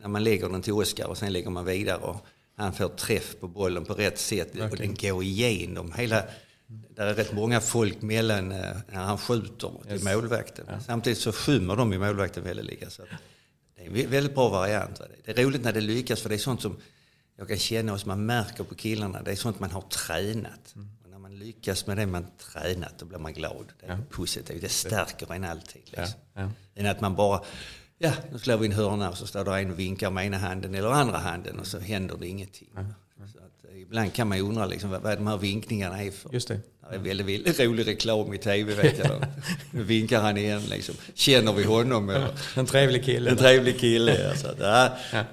När 0.00 0.08
man 0.08 0.24
lägger 0.24 0.48
den 0.48 0.62
till 0.62 0.72
Oskar 0.72 1.06
och 1.06 1.18
sen 1.18 1.32
lägger 1.32 1.50
man 1.50 1.64
vidare 1.64 1.98
och 1.98 2.26
han 2.56 2.72
får 2.72 2.88
träff 2.88 3.36
på 3.40 3.48
bollen 3.48 3.84
på 3.84 3.94
rätt 3.94 4.18
sätt 4.18 4.50
okay. 4.54 4.70
och 4.70 4.76
den 4.76 4.94
går 4.94 5.22
igenom 5.22 5.92
hela... 5.92 6.24
Där 6.66 7.06
är 7.06 7.14
rätt 7.14 7.32
många 7.32 7.60
folk 7.60 8.02
mellan 8.02 8.52
eh, 8.52 8.76
när 8.92 9.02
han 9.02 9.18
skjuter 9.18 9.70
till 9.82 9.92
yes. 9.92 10.04
målvakten. 10.04 10.66
Ja. 10.68 10.80
Samtidigt 10.80 11.18
så 11.18 11.32
skymmer 11.32 11.76
de 11.76 11.92
i 11.92 11.98
målvakten 11.98 12.44
väldigt 12.44 12.66
lika. 12.66 12.90
Så 12.90 13.02
det 13.76 13.82
är 13.82 14.04
en 14.04 14.10
väldigt 14.10 14.34
bra 14.34 14.48
variant. 14.48 15.00
Det 15.24 15.38
är 15.38 15.44
roligt 15.44 15.64
när 15.64 15.72
det 15.72 15.80
lyckas 15.80 16.20
för 16.20 16.28
det 16.28 16.34
är 16.34 16.38
sånt 16.38 16.62
som 16.62 16.76
jag 17.36 17.48
kan 17.48 17.58
känna 17.58 17.92
och 17.92 18.00
som 18.00 18.08
man 18.08 18.26
märker 18.26 18.64
på 18.64 18.74
killarna. 18.74 19.22
Det 19.22 19.32
är 19.32 19.36
sånt 19.36 19.60
man 19.60 19.70
har 19.70 19.82
tränat. 19.82 20.74
Mm 20.76 20.88
lyckas 21.34 21.86
med 21.86 21.96
det 21.96 22.06
man 22.06 22.26
tränat, 22.52 22.98
då 22.98 23.06
blir 23.06 23.18
man 23.18 23.32
glad. 23.32 23.66
Det 23.80 23.86
är 23.86 23.90
ja. 23.90 23.98
positivt. 24.10 24.62
Det 24.62 24.68
stärker 24.68 25.32
en 25.32 25.44
alltid. 25.44 25.82
Liksom. 25.84 26.04
Ja. 26.34 26.42
Ja. 26.42 26.50
Än 26.74 26.86
att 26.86 27.00
man 27.00 27.14
bara, 27.14 27.40
ja, 27.98 28.12
nu 28.32 28.38
slår 28.38 28.56
vi 28.56 28.66
en 28.66 28.72
hörna 28.72 29.10
och 29.10 29.18
så 29.18 29.26
står 29.26 29.44
det 29.44 29.58
en 29.58 29.70
och 29.70 29.78
vinkar 29.78 30.10
med 30.10 30.26
ena 30.26 30.38
handen 30.38 30.74
eller 30.74 30.88
andra 30.88 31.18
handen 31.18 31.58
och 31.58 31.66
så 31.66 31.78
händer 31.78 32.16
det 32.20 32.26
ingenting. 32.26 32.68
Så 32.74 33.38
att, 33.38 33.72
eh, 33.72 33.80
ibland 33.80 34.12
kan 34.12 34.28
man 34.28 34.38
ju 34.38 34.44
undra 34.44 34.66
liksom, 34.66 34.90
vad, 34.90 35.02
vad 35.02 35.18
de 35.18 35.26
här 35.26 35.36
vinkningarna 35.36 36.02
är 36.02 36.10
för. 36.10 36.32
Just 36.32 36.48
det. 36.48 36.60
Det 36.90 36.94
är 36.94 36.98
väldigt, 36.98 37.26
väldigt 37.26 37.60
rolig 37.60 37.86
reklam 37.86 38.34
i 38.34 38.38
tv 38.38 38.74
vet 38.74 38.98
jag. 38.98 39.24
Nu 39.70 39.82
vinkar 39.82 40.20
han 40.20 40.36
igen 40.36 40.62
liksom. 40.66 40.94
Känner 41.14 41.52
vi 41.52 41.64
honom? 41.64 42.08
Eller? 42.08 42.28
En 42.56 42.66
trevlig 42.66 43.04
kille. 43.04 43.30
En 43.30 43.36
trevlig 43.36 43.80
kille. 43.80 44.22
Ja, 44.22 44.36
så 44.36 44.48
att, 44.48 44.58
ja, 44.60 44.96
ja. 45.12 45.24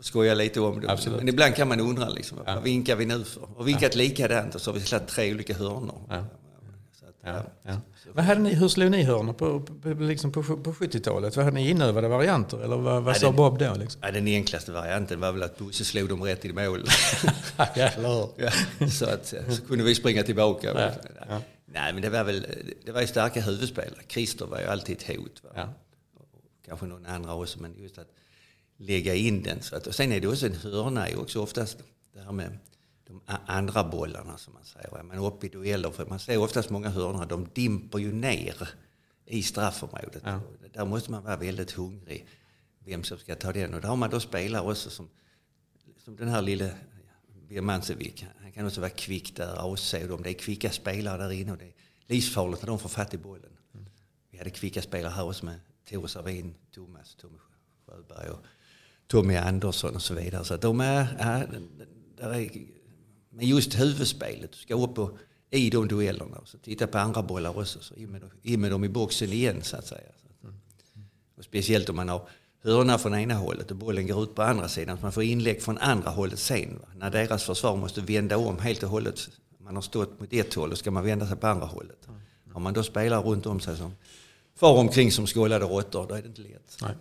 Skoja 0.00 0.34
lite 0.34 0.60
om 0.60 0.80
det. 0.80 0.90
Absolut. 0.90 1.18
Men 1.18 1.28
ibland 1.28 1.54
kan 1.54 1.68
man 1.68 1.80
undra 1.80 2.08
liksom, 2.08 2.38
vad 2.46 2.62
vinkar 2.62 2.96
vi 2.96 3.06
nu 3.06 3.24
för? 3.24 3.58
Och 3.58 3.68
vinkat 3.68 3.94
likadant 3.94 4.54
och 4.54 4.60
så 4.60 4.70
har 4.70 4.74
vi 4.78 4.80
slagit 4.84 5.08
tre 5.08 5.34
olika 5.34 5.54
hörnor. 5.54 6.00
Ja. 6.08 6.24
Ja, 7.24 7.34
ja. 7.34 7.42
ja. 7.62 7.80
Vad 8.12 8.24
hade 8.24 8.40
ni, 8.40 8.54
hur 8.54 8.68
slog 8.68 8.90
ni 8.90 9.02
hörnor 9.02 9.32
på, 9.32 9.60
på, 9.60 9.88
liksom 9.88 10.32
på, 10.32 10.42
på 10.42 10.72
70-talet? 10.72 11.36
Vad 11.36 11.44
hade 11.44 11.54
ni 11.54 11.70
inövade 11.70 12.08
varianter? 12.08 12.58
Eller 12.64 12.76
vad, 12.76 13.02
vad 13.02 13.14
Ja, 13.14 13.18
sa 13.18 13.26
det- 13.30 13.36
Bob 13.36 13.58
då? 13.58 13.74
Liksom? 13.74 14.00
Ja, 14.04 14.10
den 14.10 14.26
enklaste 14.26 14.72
varianten 14.72 15.20
var 15.20 15.32
väl 15.32 15.42
att 15.42 15.58
Bosse 15.58 15.84
slog 15.84 16.08
dem 16.08 16.22
rätt 16.22 16.44
i 16.44 16.52
mål. 16.52 16.84
ja? 17.56 17.68
Ja, 18.36 18.50
så, 18.90 19.06
att, 19.06 19.26
så 19.26 19.62
kunde 19.68 19.84
vi 19.84 19.94
springa 19.94 20.22
tillbaka. 20.22 20.66
Ja, 20.80 20.90
ja. 21.28 21.40
Nej, 21.66 21.92
men 21.92 22.02
det 22.02 22.10
var 22.10 22.24
väl 22.24 22.46
det 22.84 22.92
var 22.92 23.00
ju 23.00 23.06
starka 23.06 23.40
huvudspelare. 23.40 24.00
Christer 24.08 24.46
var 24.46 24.60
ju 24.60 24.66
alltid 24.66 24.96
ett 24.96 25.16
hot. 25.16 25.42
Va? 25.44 25.50
Ja. 25.54 25.68
Kanske 26.66 26.86
någon 26.86 27.06
andra 27.06 27.34
också, 27.34 27.60
men 27.60 27.74
just 27.78 27.98
att 27.98 28.08
lägga 28.78 29.14
in 29.14 29.42
den. 29.42 29.62
Så 29.62 29.76
att, 29.76 29.86
och 29.86 29.94
sen 29.94 30.12
är 30.12 30.20
det 30.20 30.28
också 30.28 30.46
en 30.46 30.54
hörna, 30.54 31.08
är 31.08 31.20
också 31.20 31.42
oftast 31.42 31.78
det 32.12 32.20
här 32.20 32.32
med 32.32 32.58
de 33.06 33.20
andra 33.46 33.84
bollarna 33.84 34.38
som 34.38 34.54
man 34.54 34.64
säger. 34.64 34.90
va. 34.90 35.02
Men 35.02 35.18
upp 35.18 35.44
i 35.44 35.48
dueller, 35.48 35.90
för 35.90 36.06
man 36.06 36.18
ser 36.18 36.38
oftast 36.38 36.70
många 36.70 36.88
hörnor, 36.88 37.26
de 37.26 37.48
dimper 37.54 37.98
ju 37.98 38.12
ner 38.12 38.68
i 39.26 39.42
straffområdet. 39.42 40.22
Ja. 40.24 40.40
Där 40.72 40.84
måste 40.84 41.10
man 41.10 41.24
vara 41.24 41.36
väldigt 41.36 41.70
hungrig, 41.70 42.26
vem 42.84 43.04
som 43.04 43.18
ska 43.18 43.34
ta 43.34 43.52
den. 43.52 43.74
Och 43.74 43.80
där 43.80 43.88
har 43.88 43.96
man 43.96 44.10
då 44.10 44.20
spelare 44.20 44.70
också 44.70 44.90
som 44.90 45.08
som 46.08 46.16
den 46.16 46.28
här 46.28 46.42
lille 46.42 46.74
Birmancevic, 47.48 48.24
han 48.40 48.52
kan 48.52 48.66
också 48.66 48.80
vara 48.80 48.90
kvick 48.90 49.36
där, 49.36 49.74
AC 49.74 49.90
de. 49.90 50.22
Det 50.22 50.30
är 50.30 50.34
kvicka 50.34 50.70
spelare 50.70 51.22
där 51.22 51.32
inne 51.32 51.52
och 51.52 51.58
det 51.58 51.64
är 51.64 51.74
livsfarligt 52.06 52.62
när 52.62 52.66
de 52.66 52.78
får 52.78 52.88
fatt 52.88 53.14
i 53.14 53.18
bollen. 53.18 53.50
Vi 54.30 54.38
hade 54.38 54.50
kvicka 54.50 54.82
spelare 54.82 55.12
här 55.12 55.24
också 55.24 55.44
med 55.44 55.60
Tore 55.88 56.08
Sarvin, 56.08 56.54
Thomas, 56.74 57.14
Tommy 57.14 57.38
Sjöberg 57.86 58.30
och 58.30 58.40
Tommy 59.08 59.36
Andersson 59.36 59.94
och 59.94 60.02
så 60.02 60.14
vidare. 60.14 60.44
Så 60.44 60.54
att 60.54 60.60
de 60.60 60.80
är, 60.80 61.16
ja, 61.18 61.58
där 62.16 62.34
är 62.34 62.50
men 63.30 63.46
just 63.46 63.78
huvudspelet, 63.80 64.52
du 64.52 64.58
ska 64.58 64.74
upp 64.74 64.98
och, 64.98 65.18
i 65.50 65.70
de 65.70 65.88
duellerna 65.88 66.36
och 66.36 66.48
så 66.48 66.58
titta 66.58 66.86
på 66.86 66.98
andra 66.98 67.22
bollar 67.22 67.58
också. 67.58 67.80
Så 67.80 67.94
in 67.94 68.10
med, 68.10 68.20
dem- 68.20 68.30
in 68.42 68.60
med 68.60 68.70
dem 68.70 68.84
i 68.84 68.88
boxen 68.88 69.32
igen 69.32 69.62
så 69.62 69.76
att 69.76 69.86
säga. 69.86 70.10
Så 70.22 70.48
att, 70.48 70.54
och 71.38 71.44
speciellt 71.44 71.88
om 71.88 71.96
man 71.96 72.08
har 72.08 72.28
hörna 72.62 72.98
från 72.98 73.14
ena 73.14 73.34
hållet 73.34 73.70
och 73.70 73.76
bollen 73.76 74.06
går 74.06 74.22
ut 74.22 74.34
på 74.34 74.42
andra 74.42 74.68
sidan. 74.68 74.96
Så 74.96 75.02
man 75.02 75.12
får 75.12 75.22
inlägg 75.22 75.62
från 75.62 75.78
andra 75.78 76.10
hållet 76.10 76.38
sen. 76.38 76.78
Va? 76.80 76.88
När 76.96 77.10
deras 77.10 77.44
försvar 77.44 77.76
måste 77.76 78.00
vända 78.00 78.38
om 78.38 78.58
helt 78.58 78.82
och 78.82 78.90
hållet. 78.90 79.28
Man 79.58 79.74
har 79.74 79.82
stått 79.82 80.20
mot 80.20 80.32
ett 80.32 80.54
håll 80.54 80.72
och 80.72 80.78
ska 80.78 80.90
man 80.90 81.04
vända 81.04 81.26
sig 81.26 81.36
på 81.36 81.46
andra 81.46 81.66
hållet. 81.66 82.08
Om 82.54 82.62
man 82.62 82.72
då 82.74 82.82
spelar 82.82 83.22
runt 83.22 83.46
om 83.46 83.60
sig 83.60 83.76
som 83.76 83.92
far 84.56 84.74
omkring 84.78 85.12
som 85.12 85.26
skållade 85.26 85.64
råttor, 85.64 86.06
då 86.08 86.14
är 86.14 86.22
det 86.22 86.28
inte 86.28 86.42
lätt. 86.42 86.76
Nej. 86.82 86.94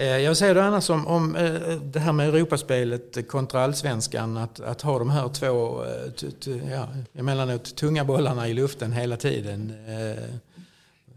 Eh, 0.00 0.18
Jag 0.18 0.36
säger 0.36 0.54
det 0.54 0.64
annars 0.64 0.90
om, 0.90 1.06
om 1.06 1.36
eh, 1.36 1.52
det 1.82 2.00
här 2.00 2.12
med 2.12 2.28
Europaspelet 2.28 3.28
kontra 3.28 3.64
allsvenskan. 3.64 4.36
Att, 4.36 4.60
att 4.60 4.82
ha 4.82 4.98
de 4.98 5.10
här 5.10 5.28
två, 5.28 5.84
eh, 5.84 6.10
t, 6.10 6.30
t, 6.30 6.60
ja, 6.70 6.88
emellanåt 7.14 7.76
tunga 7.76 8.04
bollarna 8.04 8.48
i 8.48 8.54
luften 8.54 8.92
hela 8.92 9.16
tiden. 9.16 9.72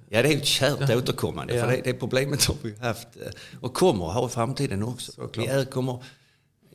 Ja, 0.09 0.21
det 0.21 0.27
är 0.27 0.31
ju 0.31 0.37
ett 0.37 0.45
kärt 0.45 0.89
återkommande. 0.89 1.55
Ja. 1.55 1.65
För 1.65 1.71
det, 1.71 1.81
det 1.83 1.93
problemet 1.93 2.45
har 2.45 2.55
vi 2.61 2.75
haft 2.79 3.07
och 3.61 3.73
kommer 3.73 4.07
att 4.07 4.13
ha 4.13 4.25
i 4.25 4.29
framtiden 4.29 4.83
också. 4.83 5.11
Såklart. 5.11 5.47
Vi 5.47 5.51
är, 5.51 5.65
kommer, 5.65 6.03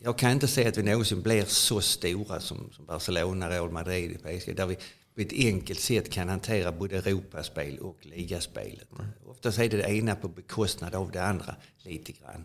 jag 0.02 0.18
kan 0.18 0.30
inte 0.30 0.48
säga 0.48 0.68
att 0.68 0.76
vi 0.76 0.82
någonsin 0.82 1.22
blir 1.22 1.44
så 1.44 1.80
stora 1.80 2.40
som, 2.40 2.70
som 2.76 2.86
Barcelona, 2.86 3.50
Real 3.50 3.70
Madrid, 3.70 4.18
PSG. 4.22 4.56
Där 4.56 4.66
vi 4.66 4.76
på 5.18 5.22
ett 5.22 5.32
enkelt 5.32 5.80
sätt 5.80 6.10
kan 6.10 6.28
hantera 6.28 6.72
både 6.72 6.96
Europaspel 6.96 7.78
och 7.78 8.06
ligaspelet. 8.06 8.88
Oftast 9.26 9.58
är 9.58 9.68
det 9.68 9.76
det 9.76 9.90
ena 9.90 10.16
på 10.16 10.28
bekostnad 10.28 10.94
av 10.94 11.10
det 11.10 11.22
andra 11.22 11.56
lite 11.82 12.12
grann. 12.12 12.44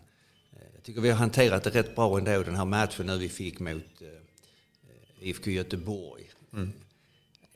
Eh, 0.52 0.58
Jag 0.74 0.82
tycker 0.82 1.00
vi 1.00 1.10
har 1.10 1.16
hanterat 1.16 1.64
det 1.64 1.70
rätt 1.70 1.94
bra 1.94 2.18
ändå, 2.18 2.42
den 2.42 2.54
här 2.54 2.64
matchen 2.64 3.06
nu 3.06 3.18
vi 3.18 3.28
fick 3.28 3.60
mot 3.60 4.02
eh, 4.02 5.28
IFK 5.28 5.50
Göteborg. 5.50 6.30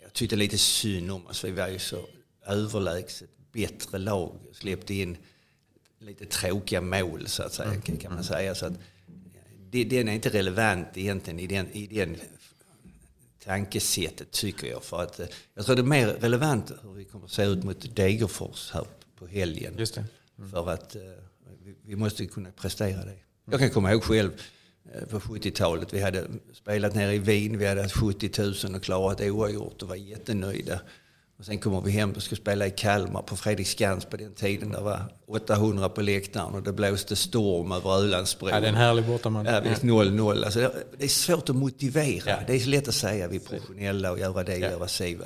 Jag 0.03 0.13
tyckte 0.13 0.37
lite 0.37 0.59
synd 0.59 1.11
om 1.11 1.27
oss. 1.27 1.45
Vi 1.45 1.51
var 1.51 1.69
ju 1.69 1.79
så 1.79 2.07
överlägset 2.47 3.31
bättre 3.53 3.99
lag. 3.99 4.39
Släppte 4.53 4.95
in 4.95 5.17
lite 5.99 6.27
tråkiga 6.27 6.81
mål 6.81 7.29
så 7.29 7.43
att 7.43 7.53
säga, 7.53 7.81
kan 8.01 8.15
man 8.15 8.25
säga. 8.25 8.55
Så 8.55 8.67
att, 8.67 8.73
det, 9.71 9.85
den 9.85 10.09
är 10.09 10.13
inte 10.13 10.29
relevant 10.31 10.89
egentligen 10.95 11.41
i 11.41 11.47
den, 11.47 11.73
i 11.73 11.87
den 11.87 12.17
tankesättet 13.49 14.31
tycker 14.31 14.67
jag. 14.67 14.85
För 14.85 15.03
att, 15.03 15.21
eh, 15.21 15.27
jag 15.55 15.67
tror 15.67 15.77
det 15.77 15.83
är 15.83 15.85
mer 15.85 16.07
relevant 16.07 16.73
hur 16.83 16.93
vi 16.93 17.05
kommer 17.05 17.25
att 17.25 17.31
se 17.31 17.45
ut 17.45 17.65
mot 17.65 17.97
Degerfors 17.97 18.71
här 18.71 18.85
på 19.19 19.27
helgen. 19.27 19.75
just 19.79 19.95
det. 19.95 20.05
För 20.51 20.71
att 20.71 20.97
eh, 20.97 21.03
vi, 21.65 21.75
vi 21.85 21.97
måste 21.97 22.27
kunna 22.27 22.51
prestera 22.51 23.05
det. 23.05 23.17
Jag 23.51 23.61
kan 23.61 23.71
komma 23.71 23.93
ihåg 23.93 24.03
själv 24.03 24.31
eh, 24.95 25.07
på 25.07 25.21
70-talet. 25.21 25.93
Vi 25.93 26.01
hade 26.01 26.27
spelat 26.53 26.95
nere 26.95 27.15
i 27.15 27.19
Wien. 27.19 27.59
Vi 27.59 27.67
hade 27.67 27.83
haft 27.83 27.95
70 27.95 28.67
000 28.67 28.75
och 28.75 28.83
klarat 28.83 29.21
oavgjort 29.21 29.83
och 29.83 29.89
var 29.89 29.97
jättenöjda. 29.97 30.81
Och 31.39 31.45
sen 31.45 31.59
kommer 31.59 31.81
vi 31.81 31.91
hem 31.91 32.13
och 32.13 32.23
ska 32.23 32.37
spela 32.37 32.67
i 32.67 32.71
Kalmar 32.71 33.23
på 33.23 33.37
Fredriksskans 33.37 34.05
på 34.05 34.17
den 34.17 34.35
tiden. 34.35 34.71
Det 34.71 34.81
var 34.81 35.01
800 35.27 35.89
på 35.89 36.03
läktaren 36.03 36.55
och 36.55 36.63
det 36.63 36.73
blåste 36.73 37.17
storm 37.17 37.73
över 37.73 37.91
Ölandsbron. 37.91 38.51
Ja, 38.51 38.61
det 38.61 38.67
är 38.67 38.69
en 38.69 38.75
härlig 38.77 39.07
bortamatch. 39.07 39.49
Ja, 39.51 39.61
visst, 39.61 39.83
0-0. 39.83 40.45
Alltså, 40.45 40.61
det- 40.99 41.05
är 41.05 41.09
svårt 41.09 41.49
att 41.49 41.57
motivera. 41.57 42.31
Ja. 42.31 42.37
Det 42.47 42.55
är 42.55 42.59
så 42.59 42.69
lätt 42.69 42.89
att 42.89 42.95
säga 42.95 43.29
vi 43.29 43.37
är 43.37 43.41
professionella 43.41 44.11
och 44.13 44.19
göra 44.19 44.45
det 44.45 44.55
och 44.55 44.61
göra 44.61 44.89
si. 44.89 45.19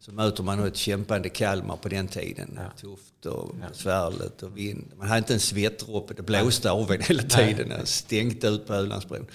Så 0.00 0.12
möter 0.12 0.42
man 0.42 0.66
ett 0.66 0.76
kämpande 0.76 1.28
Kalmar 1.28 1.76
på 1.76 1.88
den 1.88 2.08
tiden. 2.08 2.58
Tufft 2.80 3.26
och 3.26 3.54
besvärligt 3.70 4.42
och 4.42 4.56
vind. 4.58 4.92
Man 4.96 5.08
hade 5.08 5.18
inte 5.18 5.34
en 5.34 5.40
svettdroppe. 5.40 6.14
Det 6.14 6.22
blåste 6.22 6.70
av 6.70 6.92
en 6.92 7.02
hela 7.02 7.22
tiden. 7.22 7.68
Det 7.68 7.86
stänkte 7.86 8.46
ut 8.48 8.66
på 8.66 8.74
Ölandsbron. 8.74 9.26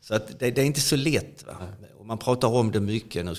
Så 0.00 0.14
att 0.14 0.38
det, 0.38 0.50
det 0.50 0.60
är 0.62 0.66
inte 0.66 0.80
så 0.80 0.96
lätt. 0.96 1.44
Va? 1.46 1.52
Och 1.98 2.06
man 2.06 2.18
pratar 2.18 2.48
om 2.48 2.70
det 2.72 2.80
mycket. 2.80 3.24
Nu 3.24 3.34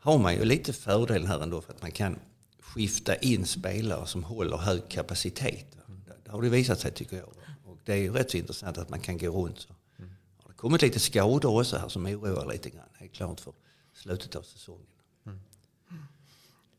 har 0.00 0.18
man 0.18 0.34
ju 0.34 0.44
lite 0.44 0.72
fördel 0.72 1.26
här 1.26 1.40
ändå 1.42 1.60
för 1.60 1.72
att 1.72 1.82
man 1.82 1.92
kan 1.92 2.18
skifta 2.60 3.16
in 3.16 3.46
spelare 3.46 4.06
som 4.06 4.24
håller 4.24 4.56
hög 4.56 4.88
kapacitet. 4.88 5.66
Det- 6.24 6.30
har 6.30 6.42
det 6.42 6.48
visat 6.48 6.80
sig 6.80 6.90
tycker 6.92 7.16
jag. 7.16 7.28
Och 7.64 7.78
det 7.84 7.92
är 7.92 7.96
ju 7.96 8.12
rätt 8.12 8.30
så 8.30 8.36
intressant 8.36 8.78
att 8.78 8.88
man 8.90 9.00
kan 9.00 9.18
gå 9.18 9.28
runt 9.44 9.60
så. 9.60 9.68
Det 9.96 10.04
har 10.46 10.52
kommit 10.52 10.82
lite 10.82 11.00
skador 11.00 11.60
också 11.60 11.76
här 11.76 11.88
som 11.88 12.06
oroar 12.06 12.52
lite 12.52 12.70
grann. 12.70 12.88
Helt 12.94 13.12
klart 13.12 13.40
för 13.40 13.52
slutet 13.94 14.36
av 14.36 14.42
säsongen. 14.42 14.86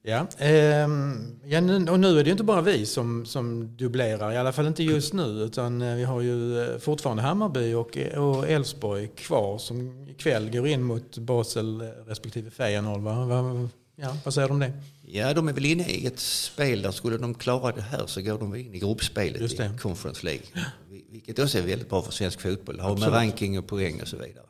Ja, 0.04 0.28
ehm, 0.38 1.40
ja 1.46 1.60
och 1.92 2.00
nu 2.00 2.08
är 2.20 2.24
det 2.24 2.28
ju 2.28 2.32
inte 2.32 2.44
bara 2.44 2.62
vi 2.62 2.86
som, 2.86 3.26
som 3.26 3.78
dubblerar, 3.78 4.32
i 4.32 4.38
alla 4.38 4.52
fall 4.52 4.68
inte 4.68 4.84
just 4.84 5.14
nu. 5.14 5.24
Utan 5.24 5.82
eh, 5.82 5.96
vi 5.96 6.04
har 6.04 6.22
ju 6.22 6.62
eh, 6.62 6.78
fortfarande 6.80 7.24
Hammarby 7.24 7.74
och 7.74 7.98
och 8.18 8.50
Elfsborg 8.50 9.08
kvar 9.16 9.58
som 9.58 10.08
ikväll 10.10 10.50
går 10.50 10.68
in 10.68 10.84
mot 10.84 11.18
Basel 11.18 11.82
eh, 11.82 11.88
respektive 12.08 12.50
Feyenoord. 12.52 13.02
Va? 13.02 13.26
Va, 13.26 13.70
ja, 13.96 14.18
vad 14.26 14.34
säger 14.34 14.48
du 14.48 14.54
om 14.54 14.60
det? 14.60 14.74
Ja, 15.08 15.34
de 15.34 15.48
är 15.48 15.54
väl 15.54 15.66
inne 15.66 15.90
i 15.90 16.06
ett 16.06 16.20
spel 16.20 16.82
där 16.82 16.92
skulle 16.92 17.18
de 17.18 17.34
klara 17.34 17.72
det 17.72 17.82
här 17.82 18.04
så 18.06 18.22
går 18.22 18.40
de 18.40 18.56
in 18.56 18.74
i 18.76 18.80
gruppspelet 18.80 19.42
i 19.60 19.70
Conference 19.82 20.26
League. 20.26 20.44
Vil- 20.90 21.04
Vilket 21.12 21.40
också 21.40 21.58
är 21.58 21.62
väldigt 21.62 21.90
bra 21.90 22.02
för 22.02 22.12
svensk 22.12 22.42
fotboll. 22.42 22.80
Har 22.80 22.98
med 22.98 23.14
ranking 23.14 23.60
och 23.60 23.68
poäng 23.68 24.02
och 24.02 24.08
så 24.08 24.18
vidare. 24.18 24.46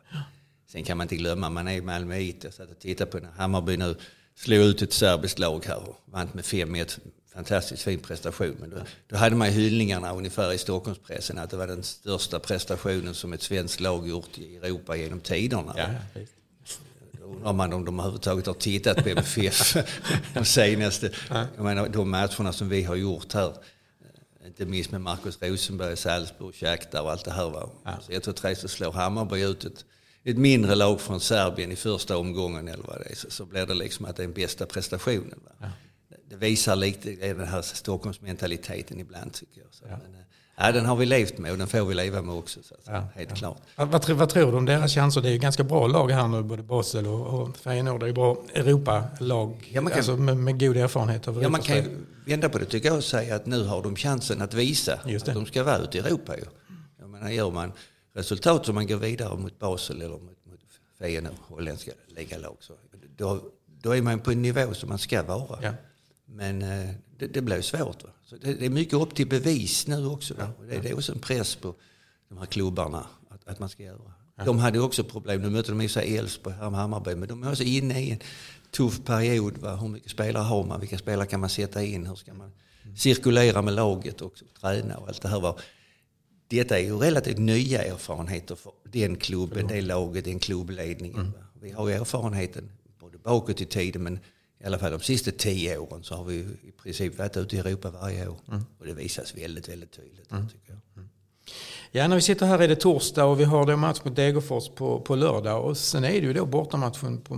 Sen 0.71 0.83
kan 0.83 0.97
man 0.97 1.05
inte 1.05 1.15
glömma, 1.15 1.49
man 1.49 1.67
är 1.67 1.73
i 1.73 1.81
Malmöit. 1.81 2.43
Jag 2.43 2.53
satt 2.53 2.71
och 2.71 2.79
tittade 2.79 3.11
på 3.11 3.17
när 3.17 3.31
Hammarby 3.31 3.77
nu 3.77 3.95
slog 4.39 4.59
ut 4.59 4.81
ett 4.81 4.93
serbiskt 4.93 5.39
lag 5.39 5.65
här 5.65 5.89
och 5.89 6.01
vann 6.05 6.29
med 6.33 6.43
5-1. 6.43 6.99
Fantastiskt 7.33 7.83
fin 7.83 7.99
prestation. 7.99 8.55
Men 8.59 8.69
då, 8.69 8.77
då 9.07 9.17
hade 9.17 9.35
man 9.35 9.47
hyllningarna 9.47 10.13
ungefär 10.13 10.53
i 10.53 10.57
Stockholmspressen 10.57 11.37
att 11.37 11.49
det 11.49 11.57
var 11.57 11.67
den 11.67 11.83
största 11.83 12.39
prestationen 12.39 13.13
som 13.13 13.33
ett 13.33 13.41
svenskt 13.41 13.79
lag 13.79 14.07
gjort 14.07 14.37
i 14.37 14.57
Europa 14.57 14.95
genom 14.95 15.19
tiderna. 15.19 15.73
visst. 16.13 16.33
Då 17.11 17.25
undrar 17.25 17.53
man 17.53 17.73
om 17.73 17.85
de 17.85 17.99
överhuvudtaget 17.99 18.45
har 18.45 18.53
tittat 18.53 19.03
på 19.03 19.09
MFF 19.09 19.77
de 20.33 20.45
senaste. 20.45 21.11
Jag 21.29 21.63
menar, 21.65 21.87
de 21.87 22.09
matcherna 22.09 22.53
som 22.53 22.69
vi 22.69 22.83
har 22.83 22.95
gjort 22.95 23.33
här. 23.33 23.47
eh, 23.47 24.47
Inte 24.47 24.65
minst 24.65 24.91
med 24.91 25.01
Marcus 25.01 25.37
Rosenberg, 25.41 25.97
Salzburg, 25.97 26.55
Shakhtar 26.55 27.01
och 27.01 27.11
allt 27.11 27.25
det 27.25 27.31
här. 27.31 27.49
Va? 27.49 27.69
Så 28.01 28.13
jag 28.13 28.23
tror 28.23 28.47
att 28.51 28.71
slår 28.71 28.91
Hammarby 28.91 29.41
ut 29.43 29.65
ett, 29.65 29.85
ett 30.29 30.37
mindre 30.37 30.75
lag 30.75 31.01
från 31.01 31.19
Serbien 31.19 31.71
i 31.71 31.75
första 31.75 32.17
omgången 32.17 32.67
eller 32.67 32.83
vad 32.83 32.99
det 32.99 33.11
är. 33.11 33.15
Så, 33.15 33.29
så 33.31 33.45
blir 33.45 33.65
det 33.65 33.73
liksom 33.73 34.05
att 34.05 34.15
det 34.15 34.23
är 34.23 34.27
den 34.27 34.33
bästa 34.33 34.65
prestationen. 34.65 35.39
Va? 35.59 35.67
Det 36.29 36.35
visar 36.35 36.75
lite 36.75 37.09
den 37.33 37.47
här 37.47 37.61
Stockholmsmentaliteten 37.61 38.99
ibland 38.99 39.33
tycker 39.33 39.61
jag. 39.61 39.67
Så, 39.71 39.83
men, 39.85 39.91
eh, 39.95 40.19
ja, 40.57 40.71
den 40.71 40.85
har 40.85 40.95
vi 40.95 41.05
levt 41.05 41.37
med 41.37 41.51
och 41.51 41.57
den 41.57 41.67
får 41.67 41.85
vi 41.85 41.95
leva 41.95 42.21
med 42.21 42.35
också. 42.35 42.59
Så, 42.63 42.75
Ja, 42.85 43.07
helt 43.15 43.29
ja. 43.29 43.35
klart. 43.35 43.57
Vad, 43.75 43.87
vad, 43.87 44.01
tror- 44.01 44.15
vad 44.15 44.29
tror 44.29 44.51
du 44.51 44.57
om 44.57 44.65
deras 44.65 44.93
chanser? 44.95 45.21
Det 45.21 45.29
är 45.29 45.31
ju 45.31 45.37
ganska 45.37 45.63
bra 45.63 45.87
lag 45.87 46.11
här 46.11 46.27
nu, 46.27 46.43
både 46.43 46.63
Basel 46.63 47.07
och, 47.07 47.41
och 47.41 47.57
Feyenoord. 47.57 47.99
Det 47.99 48.03
är 48.05 48.07
ju 48.07 48.13
bra 48.13 48.37
Europalag 48.53 49.69
Ja, 49.73 49.81
man 49.81 49.91
kan- 49.91 49.97
alltså 49.99 50.17
med, 50.17 50.37
med 50.37 50.59
god 50.59 50.77
erfarenhet 50.77 51.27
av 51.27 51.43
Ja, 51.43 51.49
man 51.49 51.61
kan 51.61 51.75
ju 51.77 51.97
vända 52.25 52.49
på 52.49 52.57
det 52.57 52.65
tycker 52.65 52.87
jag 52.87 52.97
och 52.97 53.03
säga 53.03 53.35
att 53.35 53.45
nu 53.45 53.63
har 53.65 53.83
de 53.83 53.95
chansen 53.95 54.41
att 54.41 54.53
visa 54.53 54.93
att 54.93 55.25
de 55.25 55.45
ska 55.45 55.63
vara 55.63 55.77
ute 55.77 55.97
i 55.97 56.01
Europa. 56.01 56.37
Ju. 56.37 56.43
Jag 56.99 57.09
menar, 57.09 57.29
gör 57.29 57.51
man 57.51 57.71
resultat 58.19 58.65
som 58.65 58.75
man 58.75 58.87
går 58.87 58.97
vidare 58.97 59.37
mot 59.37 59.59
Basel 59.59 60.01
eller 60.01 60.09
mot, 60.09 60.45
mot 60.45 60.59
Feyenoord, 60.99 61.35
holländska 61.47 61.91
ligalag. 62.07 62.57
Då, 63.17 63.41
då 63.81 63.95
är 63.95 64.01
man 64.01 64.19
på 64.19 64.31
en 64.31 64.41
nivå 64.41 64.73
som 64.73 64.89
man 64.89 64.99
ska 64.99 65.23
vara. 65.23 65.59
Ja. 65.63 65.73
Men 66.25 66.61
eh, 66.61 66.89
det, 67.17 67.27
det 67.27 67.41
blir 67.41 67.61
svårt. 67.61 68.03
Va? 68.03 68.09
Så 68.25 68.35
det, 68.35 68.53
det 68.53 68.65
är 68.65 68.69
mycket 68.69 68.93
upp 68.93 69.15
till 69.15 69.27
bevis 69.27 69.87
nu 69.87 70.05
också. 70.05 70.33
Och 70.33 70.65
det, 70.65 70.79
det 70.79 70.89
är 70.89 70.93
också 70.93 71.11
en 71.11 71.19
press 71.19 71.55
på 71.55 71.75
de 72.29 72.37
här 72.37 72.45
klubbarna 72.45 73.07
att, 73.29 73.47
att 73.47 73.59
man 73.59 73.69
ska 73.69 73.83
göra. 73.83 74.13
De 74.45 74.59
hade 74.59 74.79
också 74.79 75.03
problem. 75.03 75.41
Nu 75.41 75.49
mötte 75.49 75.71
de 75.71 75.81
i 75.81 75.89
sig 75.89 76.17
Elfsborg 76.17 76.55
här 76.55 76.69
med 76.69 76.79
Hammarby. 76.79 77.15
Men 77.15 77.27
de 77.27 77.43
är 77.43 77.49
också 77.51 77.63
inne 77.63 78.01
i 78.01 78.11
en 78.11 78.19
tuff 78.71 79.05
period. 79.05 79.57
Va? 79.57 79.75
Hur 79.75 79.87
mycket 79.87 80.11
spelare 80.11 80.43
har 80.43 80.63
man? 80.63 80.79
Vilka 80.79 80.97
spelare 80.97 81.27
kan 81.27 81.39
man 81.39 81.49
sätta 81.49 81.83
in? 81.83 82.07
Hur 82.07 82.15
ska 82.15 82.33
man 82.33 82.51
cirkulera 82.95 83.61
med 83.61 83.73
laget 83.73 84.21
och 84.21 84.33
träna 84.61 84.97
och 84.97 85.07
allt 85.07 85.21
det 85.21 85.27
här. 85.27 85.39
Va? 85.39 85.55
Detta 86.49 86.79
är 86.79 86.83
ju 86.83 86.97
relativt 86.97 87.37
nya 87.37 87.83
erfarenheter 87.83 88.55
för 88.55 88.71
den 88.83 89.15
klubben, 89.15 89.67
det 89.67 89.81
laget, 89.81 90.25
den 90.25 90.39
klubbledningen. 90.39 91.31
va? 91.31 91.39
Vi 91.61 91.71
har 91.71 91.89
erfarenheten 91.89 92.71
både 92.99 93.17
bakåt 93.17 93.61
i 93.61 93.65
tiden 93.65 94.03
men 94.03 94.19
i 94.61 94.65
alla 94.65 94.79
fall 94.79 94.91
de 94.91 94.99
sista 95.01 95.31
tio 95.31 95.77
åren 95.77 96.03
så 96.03 96.15
har 96.15 96.23
vi 96.23 96.35
i 96.35 96.71
princip 96.83 97.17
varit 97.17 97.37
ute 97.37 97.55
i 97.55 97.59
Europa 97.59 97.89
varje 97.89 98.27
år. 98.27 98.37
Och 98.79 98.85
det 98.85 98.93
visas 98.93 99.35
väldigt, 99.35 99.69
väldigt 99.69 99.91
tydligt. 99.91 100.29
Tycker 100.29 100.73
jag. 100.95 101.03
Ja, 101.91 102.07
när 102.07 102.15
vi 102.15 102.21
sitter 102.21 102.45
här 102.45 102.59
är 102.59 102.67
det 102.67 102.75
torsdag 102.75 103.25
och 103.25 103.39
vi 103.39 103.43
har 103.43 103.65
då 103.65 103.77
match 103.77 103.99
mot 104.03 104.15
Degerfors 104.15 104.69
på, 104.75 104.99
på 104.99 105.15
lördag. 105.15 105.65
Och 105.65 105.77
sen 105.77 106.03
är 106.03 106.09
det 106.09 106.27
ju 106.27 106.33
då 106.33 106.45
bortamatchen 106.45 107.21
på 107.21 107.35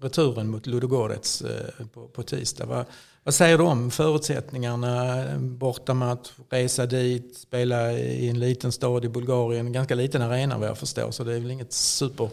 returen 0.00 0.48
mot 0.48 0.66
Ludogorets 0.66 1.42
eh, 1.42 1.86
på, 1.86 2.08
på 2.08 2.22
tisdag. 2.22 2.66
Va, 2.66 2.84
vad 3.24 3.34
säger 3.34 3.58
du 3.58 3.64
om 3.64 3.90
förutsättningarna? 3.90 5.24
Bortamatch, 5.38 6.30
resa 6.50 6.86
dit, 6.86 7.36
spela 7.36 7.92
i 7.92 8.28
en 8.28 8.38
liten 8.40 8.72
stad 8.72 9.04
i 9.04 9.08
Bulgarien. 9.08 9.72
Ganska 9.72 9.94
liten 9.94 10.22
arena 10.22 10.58
vad 10.58 10.68
jag 10.68 10.78
förstår. 10.78 11.10
Så 11.10 11.24
det 11.24 11.34
är 11.34 11.40
väl 11.40 11.50
inget 11.50 11.72
super, 11.72 12.30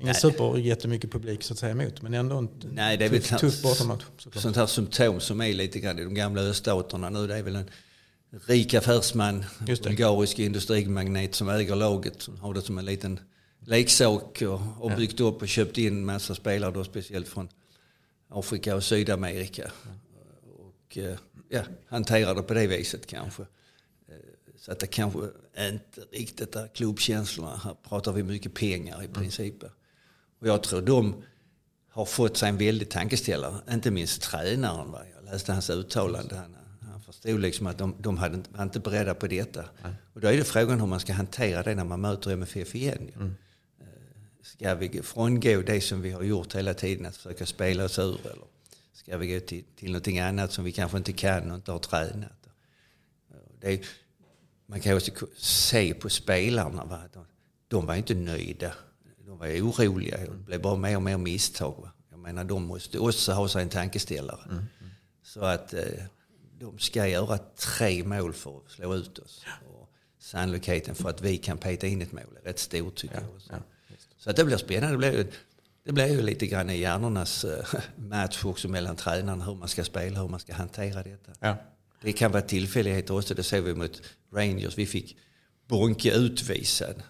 ingen 0.00 0.14
super 0.14 0.58
jättemycket 0.58 1.12
publik 1.12 1.42
så 1.42 1.52
att 1.52 1.58
säga 1.58 1.72
emot. 1.72 2.02
Men 2.02 2.14
ändå 2.14 2.36
en 2.36 2.48
Nej, 2.72 2.96
det 2.96 3.04
är 3.04 3.08
väl 3.08 3.22
tuff, 3.22 3.40
tuff 3.40 3.62
bortamatch. 3.62 4.04
sånt 4.34 4.56
här 4.56 4.66
symptom 4.66 5.20
som 5.20 5.40
är 5.40 5.52
lite 5.52 5.80
grann 5.80 5.98
i 5.98 6.04
de 6.04 6.14
gamla 6.14 6.40
öststaterna 6.40 7.10
nu. 7.10 7.26
Det 7.26 7.36
är 7.36 7.42
väl 7.42 7.56
en 7.56 7.70
rik 8.46 8.74
affärsman, 8.74 9.44
bulgarisk 9.82 10.38
industrimagnet 10.38 11.34
som 11.34 11.48
äger 11.48 11.76
laget. 11.76 12.22
Som 12.22 12.38
har 12.40 12.54
det 12.54 12.62
som 12.62 12.78
en 12.78 12.84
liten 12.84 13.20
leksak 13.60 14.42
och, 14.42 14.60
och 14.80 14.96
byggt 14.96 15.20
upp 15.20 15.42
och 15.42 15.48
köpt 15.48 15.78
in 15.78 16.04
massa 16.04 16.34
spelare 16.34 16.70
då 16.72 16.84
speciellt 16.84 17.28
från 17.28 17.48
Afrika 18.28 18.76
och 18.76 18.84
Sydamerika. 18.84 19.70
Och 20.58 20.98
eh, 20.98 21.16
ja, 21.48 21.62
hanterar 21.88 22.34
det 22.34 22.42
på 22.42 22.54
det 22.54 22.66
viset 22.66 23.06
kanske. 23.06 23.42
Eh, 23.42 24.16
Så 24.58 24.72
att 24.72 24.78
det 24.78 24.86
kanske 24.86 25.18
inte 25.58 26.00
riktigt 26.12 26.56
är 26.56 26.68
klubbkänslorna. 26.68 27.56
Här 27.64 27.76
pratar 27.88 28.12
vi 28.12 28.22
mycket 28.22 28.54
pengar 28.54 29.04
i 29.04 29.08
princip. 29.08 29.62
Och 30.40 30.48
jag 30.48 30.62
tror 30.62 30.82
de 30.82 31.14
har 31.90 32.04
fått 32.04 32.36
sig 32.36 32.48
en 32.48 32.58
väldig 32.58 32.90
tankeställare. 32.90 33.54
Inte 33.70 33.90
minst 33.90 34.22
tränaren. 34.22 34.90
Va? 34.90 35.02
Jag 35.14 35.32
läste 35.32 35.52
hans 35.52 35.70
uttalande. 35.70 36.36
Han, 36.36 36.56
han 36.96 37.02
förstod 37.02 37.40
liksom 37.40 37.66
att 37.66 37.78
de, 37.78 37.94
de 38.00 38.16
hade, 38.18 38.34
inte- 38.34 38.50
var 38.52 38.62
inte 38.62 38.80
beredda 38.80 39.14
på 39.14 39.26
detta. 39.26 39.64
Och 40.14 40.20
då 40.20 40.28
är 40.28 40.36
det 40.36 40.44
frågan 40.44 40.80
hur 40.80 40.86
man 40.86 41.00
ska 41.00 41.12
hantera 41.12 41.62
det 41.62 41.74
när 41.74 41.84
man 41.84 42.00
möter 42.00 42.30
MFF 42.30 42.74
igen. 42.74 42.98
ju. 43.06 43.24
Eh, 43.24 43.32
Ska 44.42 44.74
vi 44.74 45.02
frångå 45.02 45.62
det 45.66 45.80
som 45.80 46.00
vi 46.02 46.10
har 46.10 46.22
gjort 46.22 46.54
hela 46.54 46.74
tiden, 46.74 47.06
att 47.06 47.16
försöka 47.16 47.46
spela 47.46 47.84
oss 47.84 47.98
ur? 47.98 48.20
Eller 48.26 48.44
ska 48.92 49.16
vi 49.18 49.34
gå 49.34 49.40
till, 49.40 49.64
till 49.76 49.88
någonting 49.92 50.18
annat 50.20 50.52
som 50.52 50.64
vi 50.64 50.72
kanske 50.72 50.98
inte 50.98 51.12
kan 51.12 51.50
och 51.50 51.56
inte 51.56 51.72
har 51.72 51.78
tränat? 51.78 52.32
Är, 53.60 53.80
man 54.66 54.80
kan 54.80 54.96
också 54.96 55.10
se 55.36 55.94
på 55.94 56.08
spelarna. 56.08 56.84
Va? 56.84 57.00
De, 57.12 57.26
de 57.68 57.86
var 57.86 57.94
inte 57.94 58.14
nöjda. 58.14 58.72
De 59.26 59.38
var 59.38 59.46
oroliga. 59.46 60.16
Det 60.18 60.30
blev 60.46 60.62
bara 60.62 60.76
mer 60.76 60.96
och 60.96 61.02
mer 61.02 61.16
misstag. 61.18 61.74
Va? 61.82 61.92
Jag 62.10 62.18
menar, 62.18 62.44
de 62.44 62.62
måste 62.64 62.98
också 62.98 63.32
ha 63.32 63.48
sig 63.48 63.62
en 63.62 63.68
tankeställare. 63.68 64.64
Så 65.22 65.40
att 65.40 65.74
eh, 65.74 65.80
de 66.58 66.78
ska 66.78 67.08
göra 67.08 67.38
tre 67.38 68.04
mål 68.04 68.32
för 68.32 68.56
att 68.56 68.70
slå 68.70 68.94
ut 68.94 69.18
oss. 69.18 69.44
Och 69.68 69.90
sannolikheten 70.18 70.94
för 70.94 71.08
att 71.08 71.22
vi 71.22 71.36
kan 71.36 71.58
peta 71.58 71.86
in 71.86 72.02
ett 72.02 72.12
mål 72.12 72.38
är 72.42 72.48
rätt 72.48 72.58
stor 72.58 72.90
tycker 72.90 73.14
jag. 73.14 73.34
också. 73.34 73.52
Så 74.18 74.30
att 74.30 74.36
det 74.36 74.44
blir 74.44 74.56
spännande. 74.56 74.90
Det 74.90 74.98
blir, 74.98 75.26
det 75.84 75.92
blir 75.92 76.06
ju 76.06 76.22
lite 76.22 76.46
grann 76.46 76.70
i 76.70 76.78
hjärnornas 76.78 77.44
eh, 77.44 77.64
match 77.96 78.44
också 78.44 78.68
mellan 78.68 78.96
tränarna. 78.96 79.44
Hur 79.44 79.54
man 79.54 79.68
ska 79.68 79.84
spela, 79.84 80.20
hur 80.20 80.28
man 80.28 80.40
ska 80.40 80.54
hantera 80.54 81.02
detta. 81.02 81.32
Ja. 81.40 81.56
Det 82.02 82.12
kan 82.12 82.32
vara 82.32 82.42
tillfälligheter 82.42 83.16
också. 83.16 83.34
Det 83.34 83.42
såg 83.42 83.64
vi 83.64 83.74
mot 83.74 84.02
Rangers. 84.32 84.78
Vi 84.78 84.86
fick 84.86 85.16
Bonke 85.68 86.10
utvisad 86.14 87.02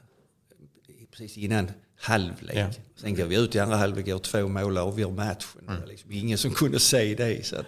precis 1.11 1.37
innan 1.37 1.71
halvlek. 1.97 2.57
Ja. 2.57 2.71
Sen 2.97 3.15
går 3.15 3.25
vi 3.25 3.37
ut 3.37 3.55
i 3.55 3.59
andra 3.59 3.77
halvlek, 3.77 4.07
gör 4.07 4.19
två 4.19 4.49
mål 4.49 4.79
och 4.79 4.85
avgör 4.85 5.11
matchen. 5.11 5.61
Det 5.61 5.81
var 5.81 5.87
liksom 5.87 6.13
ingen 6.13 6.39
som 6.39 6.51
kunde 6.51 6.81
se 6.81 7.15
det. 7.15 7.47
Så 7.47 7.57
att, 7.57 7.67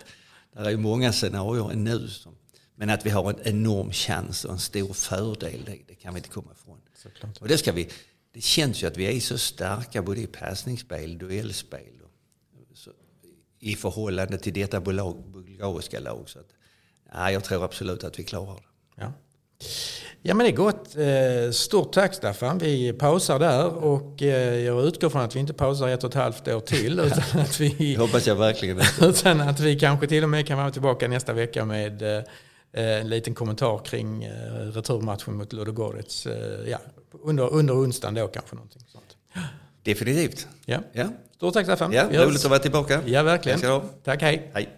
det 0.52 0.60
är 0.60 0.70
ju 0.70 0.76
många 0.76 1.12
scenarier 1.12 1.76
nu. 1.76 2.08
Som, 2.08 2.34
men 2.74 2.90
att 2.90 3.06
vi 3.06 3.10
har 3.10 3.30
en 3.30 3.40
enorm 3.42 3.92
chans 3.92 4.44
och 4.44 4.52
en 4.52 4.58
stor 4.58 4.92
fördel, 4.92 5.64
det, 5.66 5.78
det 5.86 5.94
kan 5.94 6.14
vi 6.14 6.18
inte 6.18 6.28
komma 6.28 6.52
ifrån. 6.52 6.80
Såklart. 6.94 7.40
Och 7.40 7.48
det, 7.48 7.58
ska 7.58 7.72
vi, 7.72 7.88
det 8.32 8.40
känns 8.40 8.82
ju 8.82 8.86
att 8.86 8.96
vi 8.96 9.16
är 9.16 9.20
så 9.20 9.38
starka 9.38 10.02
både 10.02 10.20
i 10.20 10.26
passningsspel, 10.26 11.18
duellspel 11.18 12.00
och 12.02 12.76
så, 12.76 12.90
i 13.58 13.76
förhållande 13.76 14.38
till 14.38 14.52
detta 14.52 14.80
bulgariska 14.80 16.00
lag. 16.00 16.28
Så 16.28 16.38
att, 16.38 16.48
ja, 17.12 17.30
jag 17.30 17.44
tror 17.44 17.64
absolut 17.64 18.04
att 18.04 18.18
vi 18.18 18.24
klarar 18.24 18.54
det. 18.54 18.62
Ja. 19.02 19.12
Ja 20.28 20.34
men 20.34 20.44
det 20.44 20.50
är 20.50 20.56
gott. 20.56 20.96
Eh, 20.96 21.50
Stort 21.52 21.92
tack 21.92 22.14
Staffan. 22.14 22.58
Vi 22.58 22.92
pausar 22.92 23.38
där 23.38 23.74
och 23.74 24.22
eh, 24.22 24.54
jag 24.54 24.84
utgår 24.84 25.10
från 25.10 25.22
att 25.22 25.36
vi 25.36 25.40
inte 25.40 25.52
pausar 25.52 25.88
ett 25.88 26.04
och 26.04 26.10
ett 26.10 26.14
halvt 26.14 26.48
år 26.48 26.60
till 26.60 27.00
utan 27.04 27.40
att 27.40 27.60
vi, 27.60 27.68
Det 27.94 28.00
hoppas 28.00 28.26
jag 28.26 28.34
verkligen. 28.36 28.80
utan 29.00 29.40
att 29.40 29.60
vi 29.60 29.78
kanske 29.78 30.06
till 30.06 30.22
och 30.22 30.30
med 30.30 30.46
kan 30.46 30.58
vara 30.58 30.70
tillbaka 30.70 31.08
nästa 31.08 31.32
vecka 31.32 31.64
med 31.64 32.02
eh, 32.02 32.22
en 32.72 33.08
liten 33.08 33.34
kommentar 33.34 33.78
kring 33.84 34.28
returmatchen 34.74 35.34
mot 35.34 35.52
Ludogorets. 35.52 36.26
Ja, 36.66 36.78
under, 37.22 37.52
under 37.52 37.74
onsdagen 37.74 38.14
då 38.14 38.28
kanske 38.28 38.54
någonting 38.56 38.82
sånt. 38.92 39.16
Definitivt. 39.82 40.48
Ja. 40.66 40.78
Ja, 40.92 41.04
Stort 41.36 41.54
tack 41.54 41.64
Staffan. 41.64 41.92
ja 41.92 42.24
roligt 42.26 42.44
att 42.44 42.50
vara 42.50 42.58
tillbaka. 42.58 43.02
Ja, 43.06 43.22
verkligen. 43.22 43.60
Tack. 43.60 43.82
Tack, 44.04 44.22
hej. 44.22 44.50
Hej. 44.54 44.68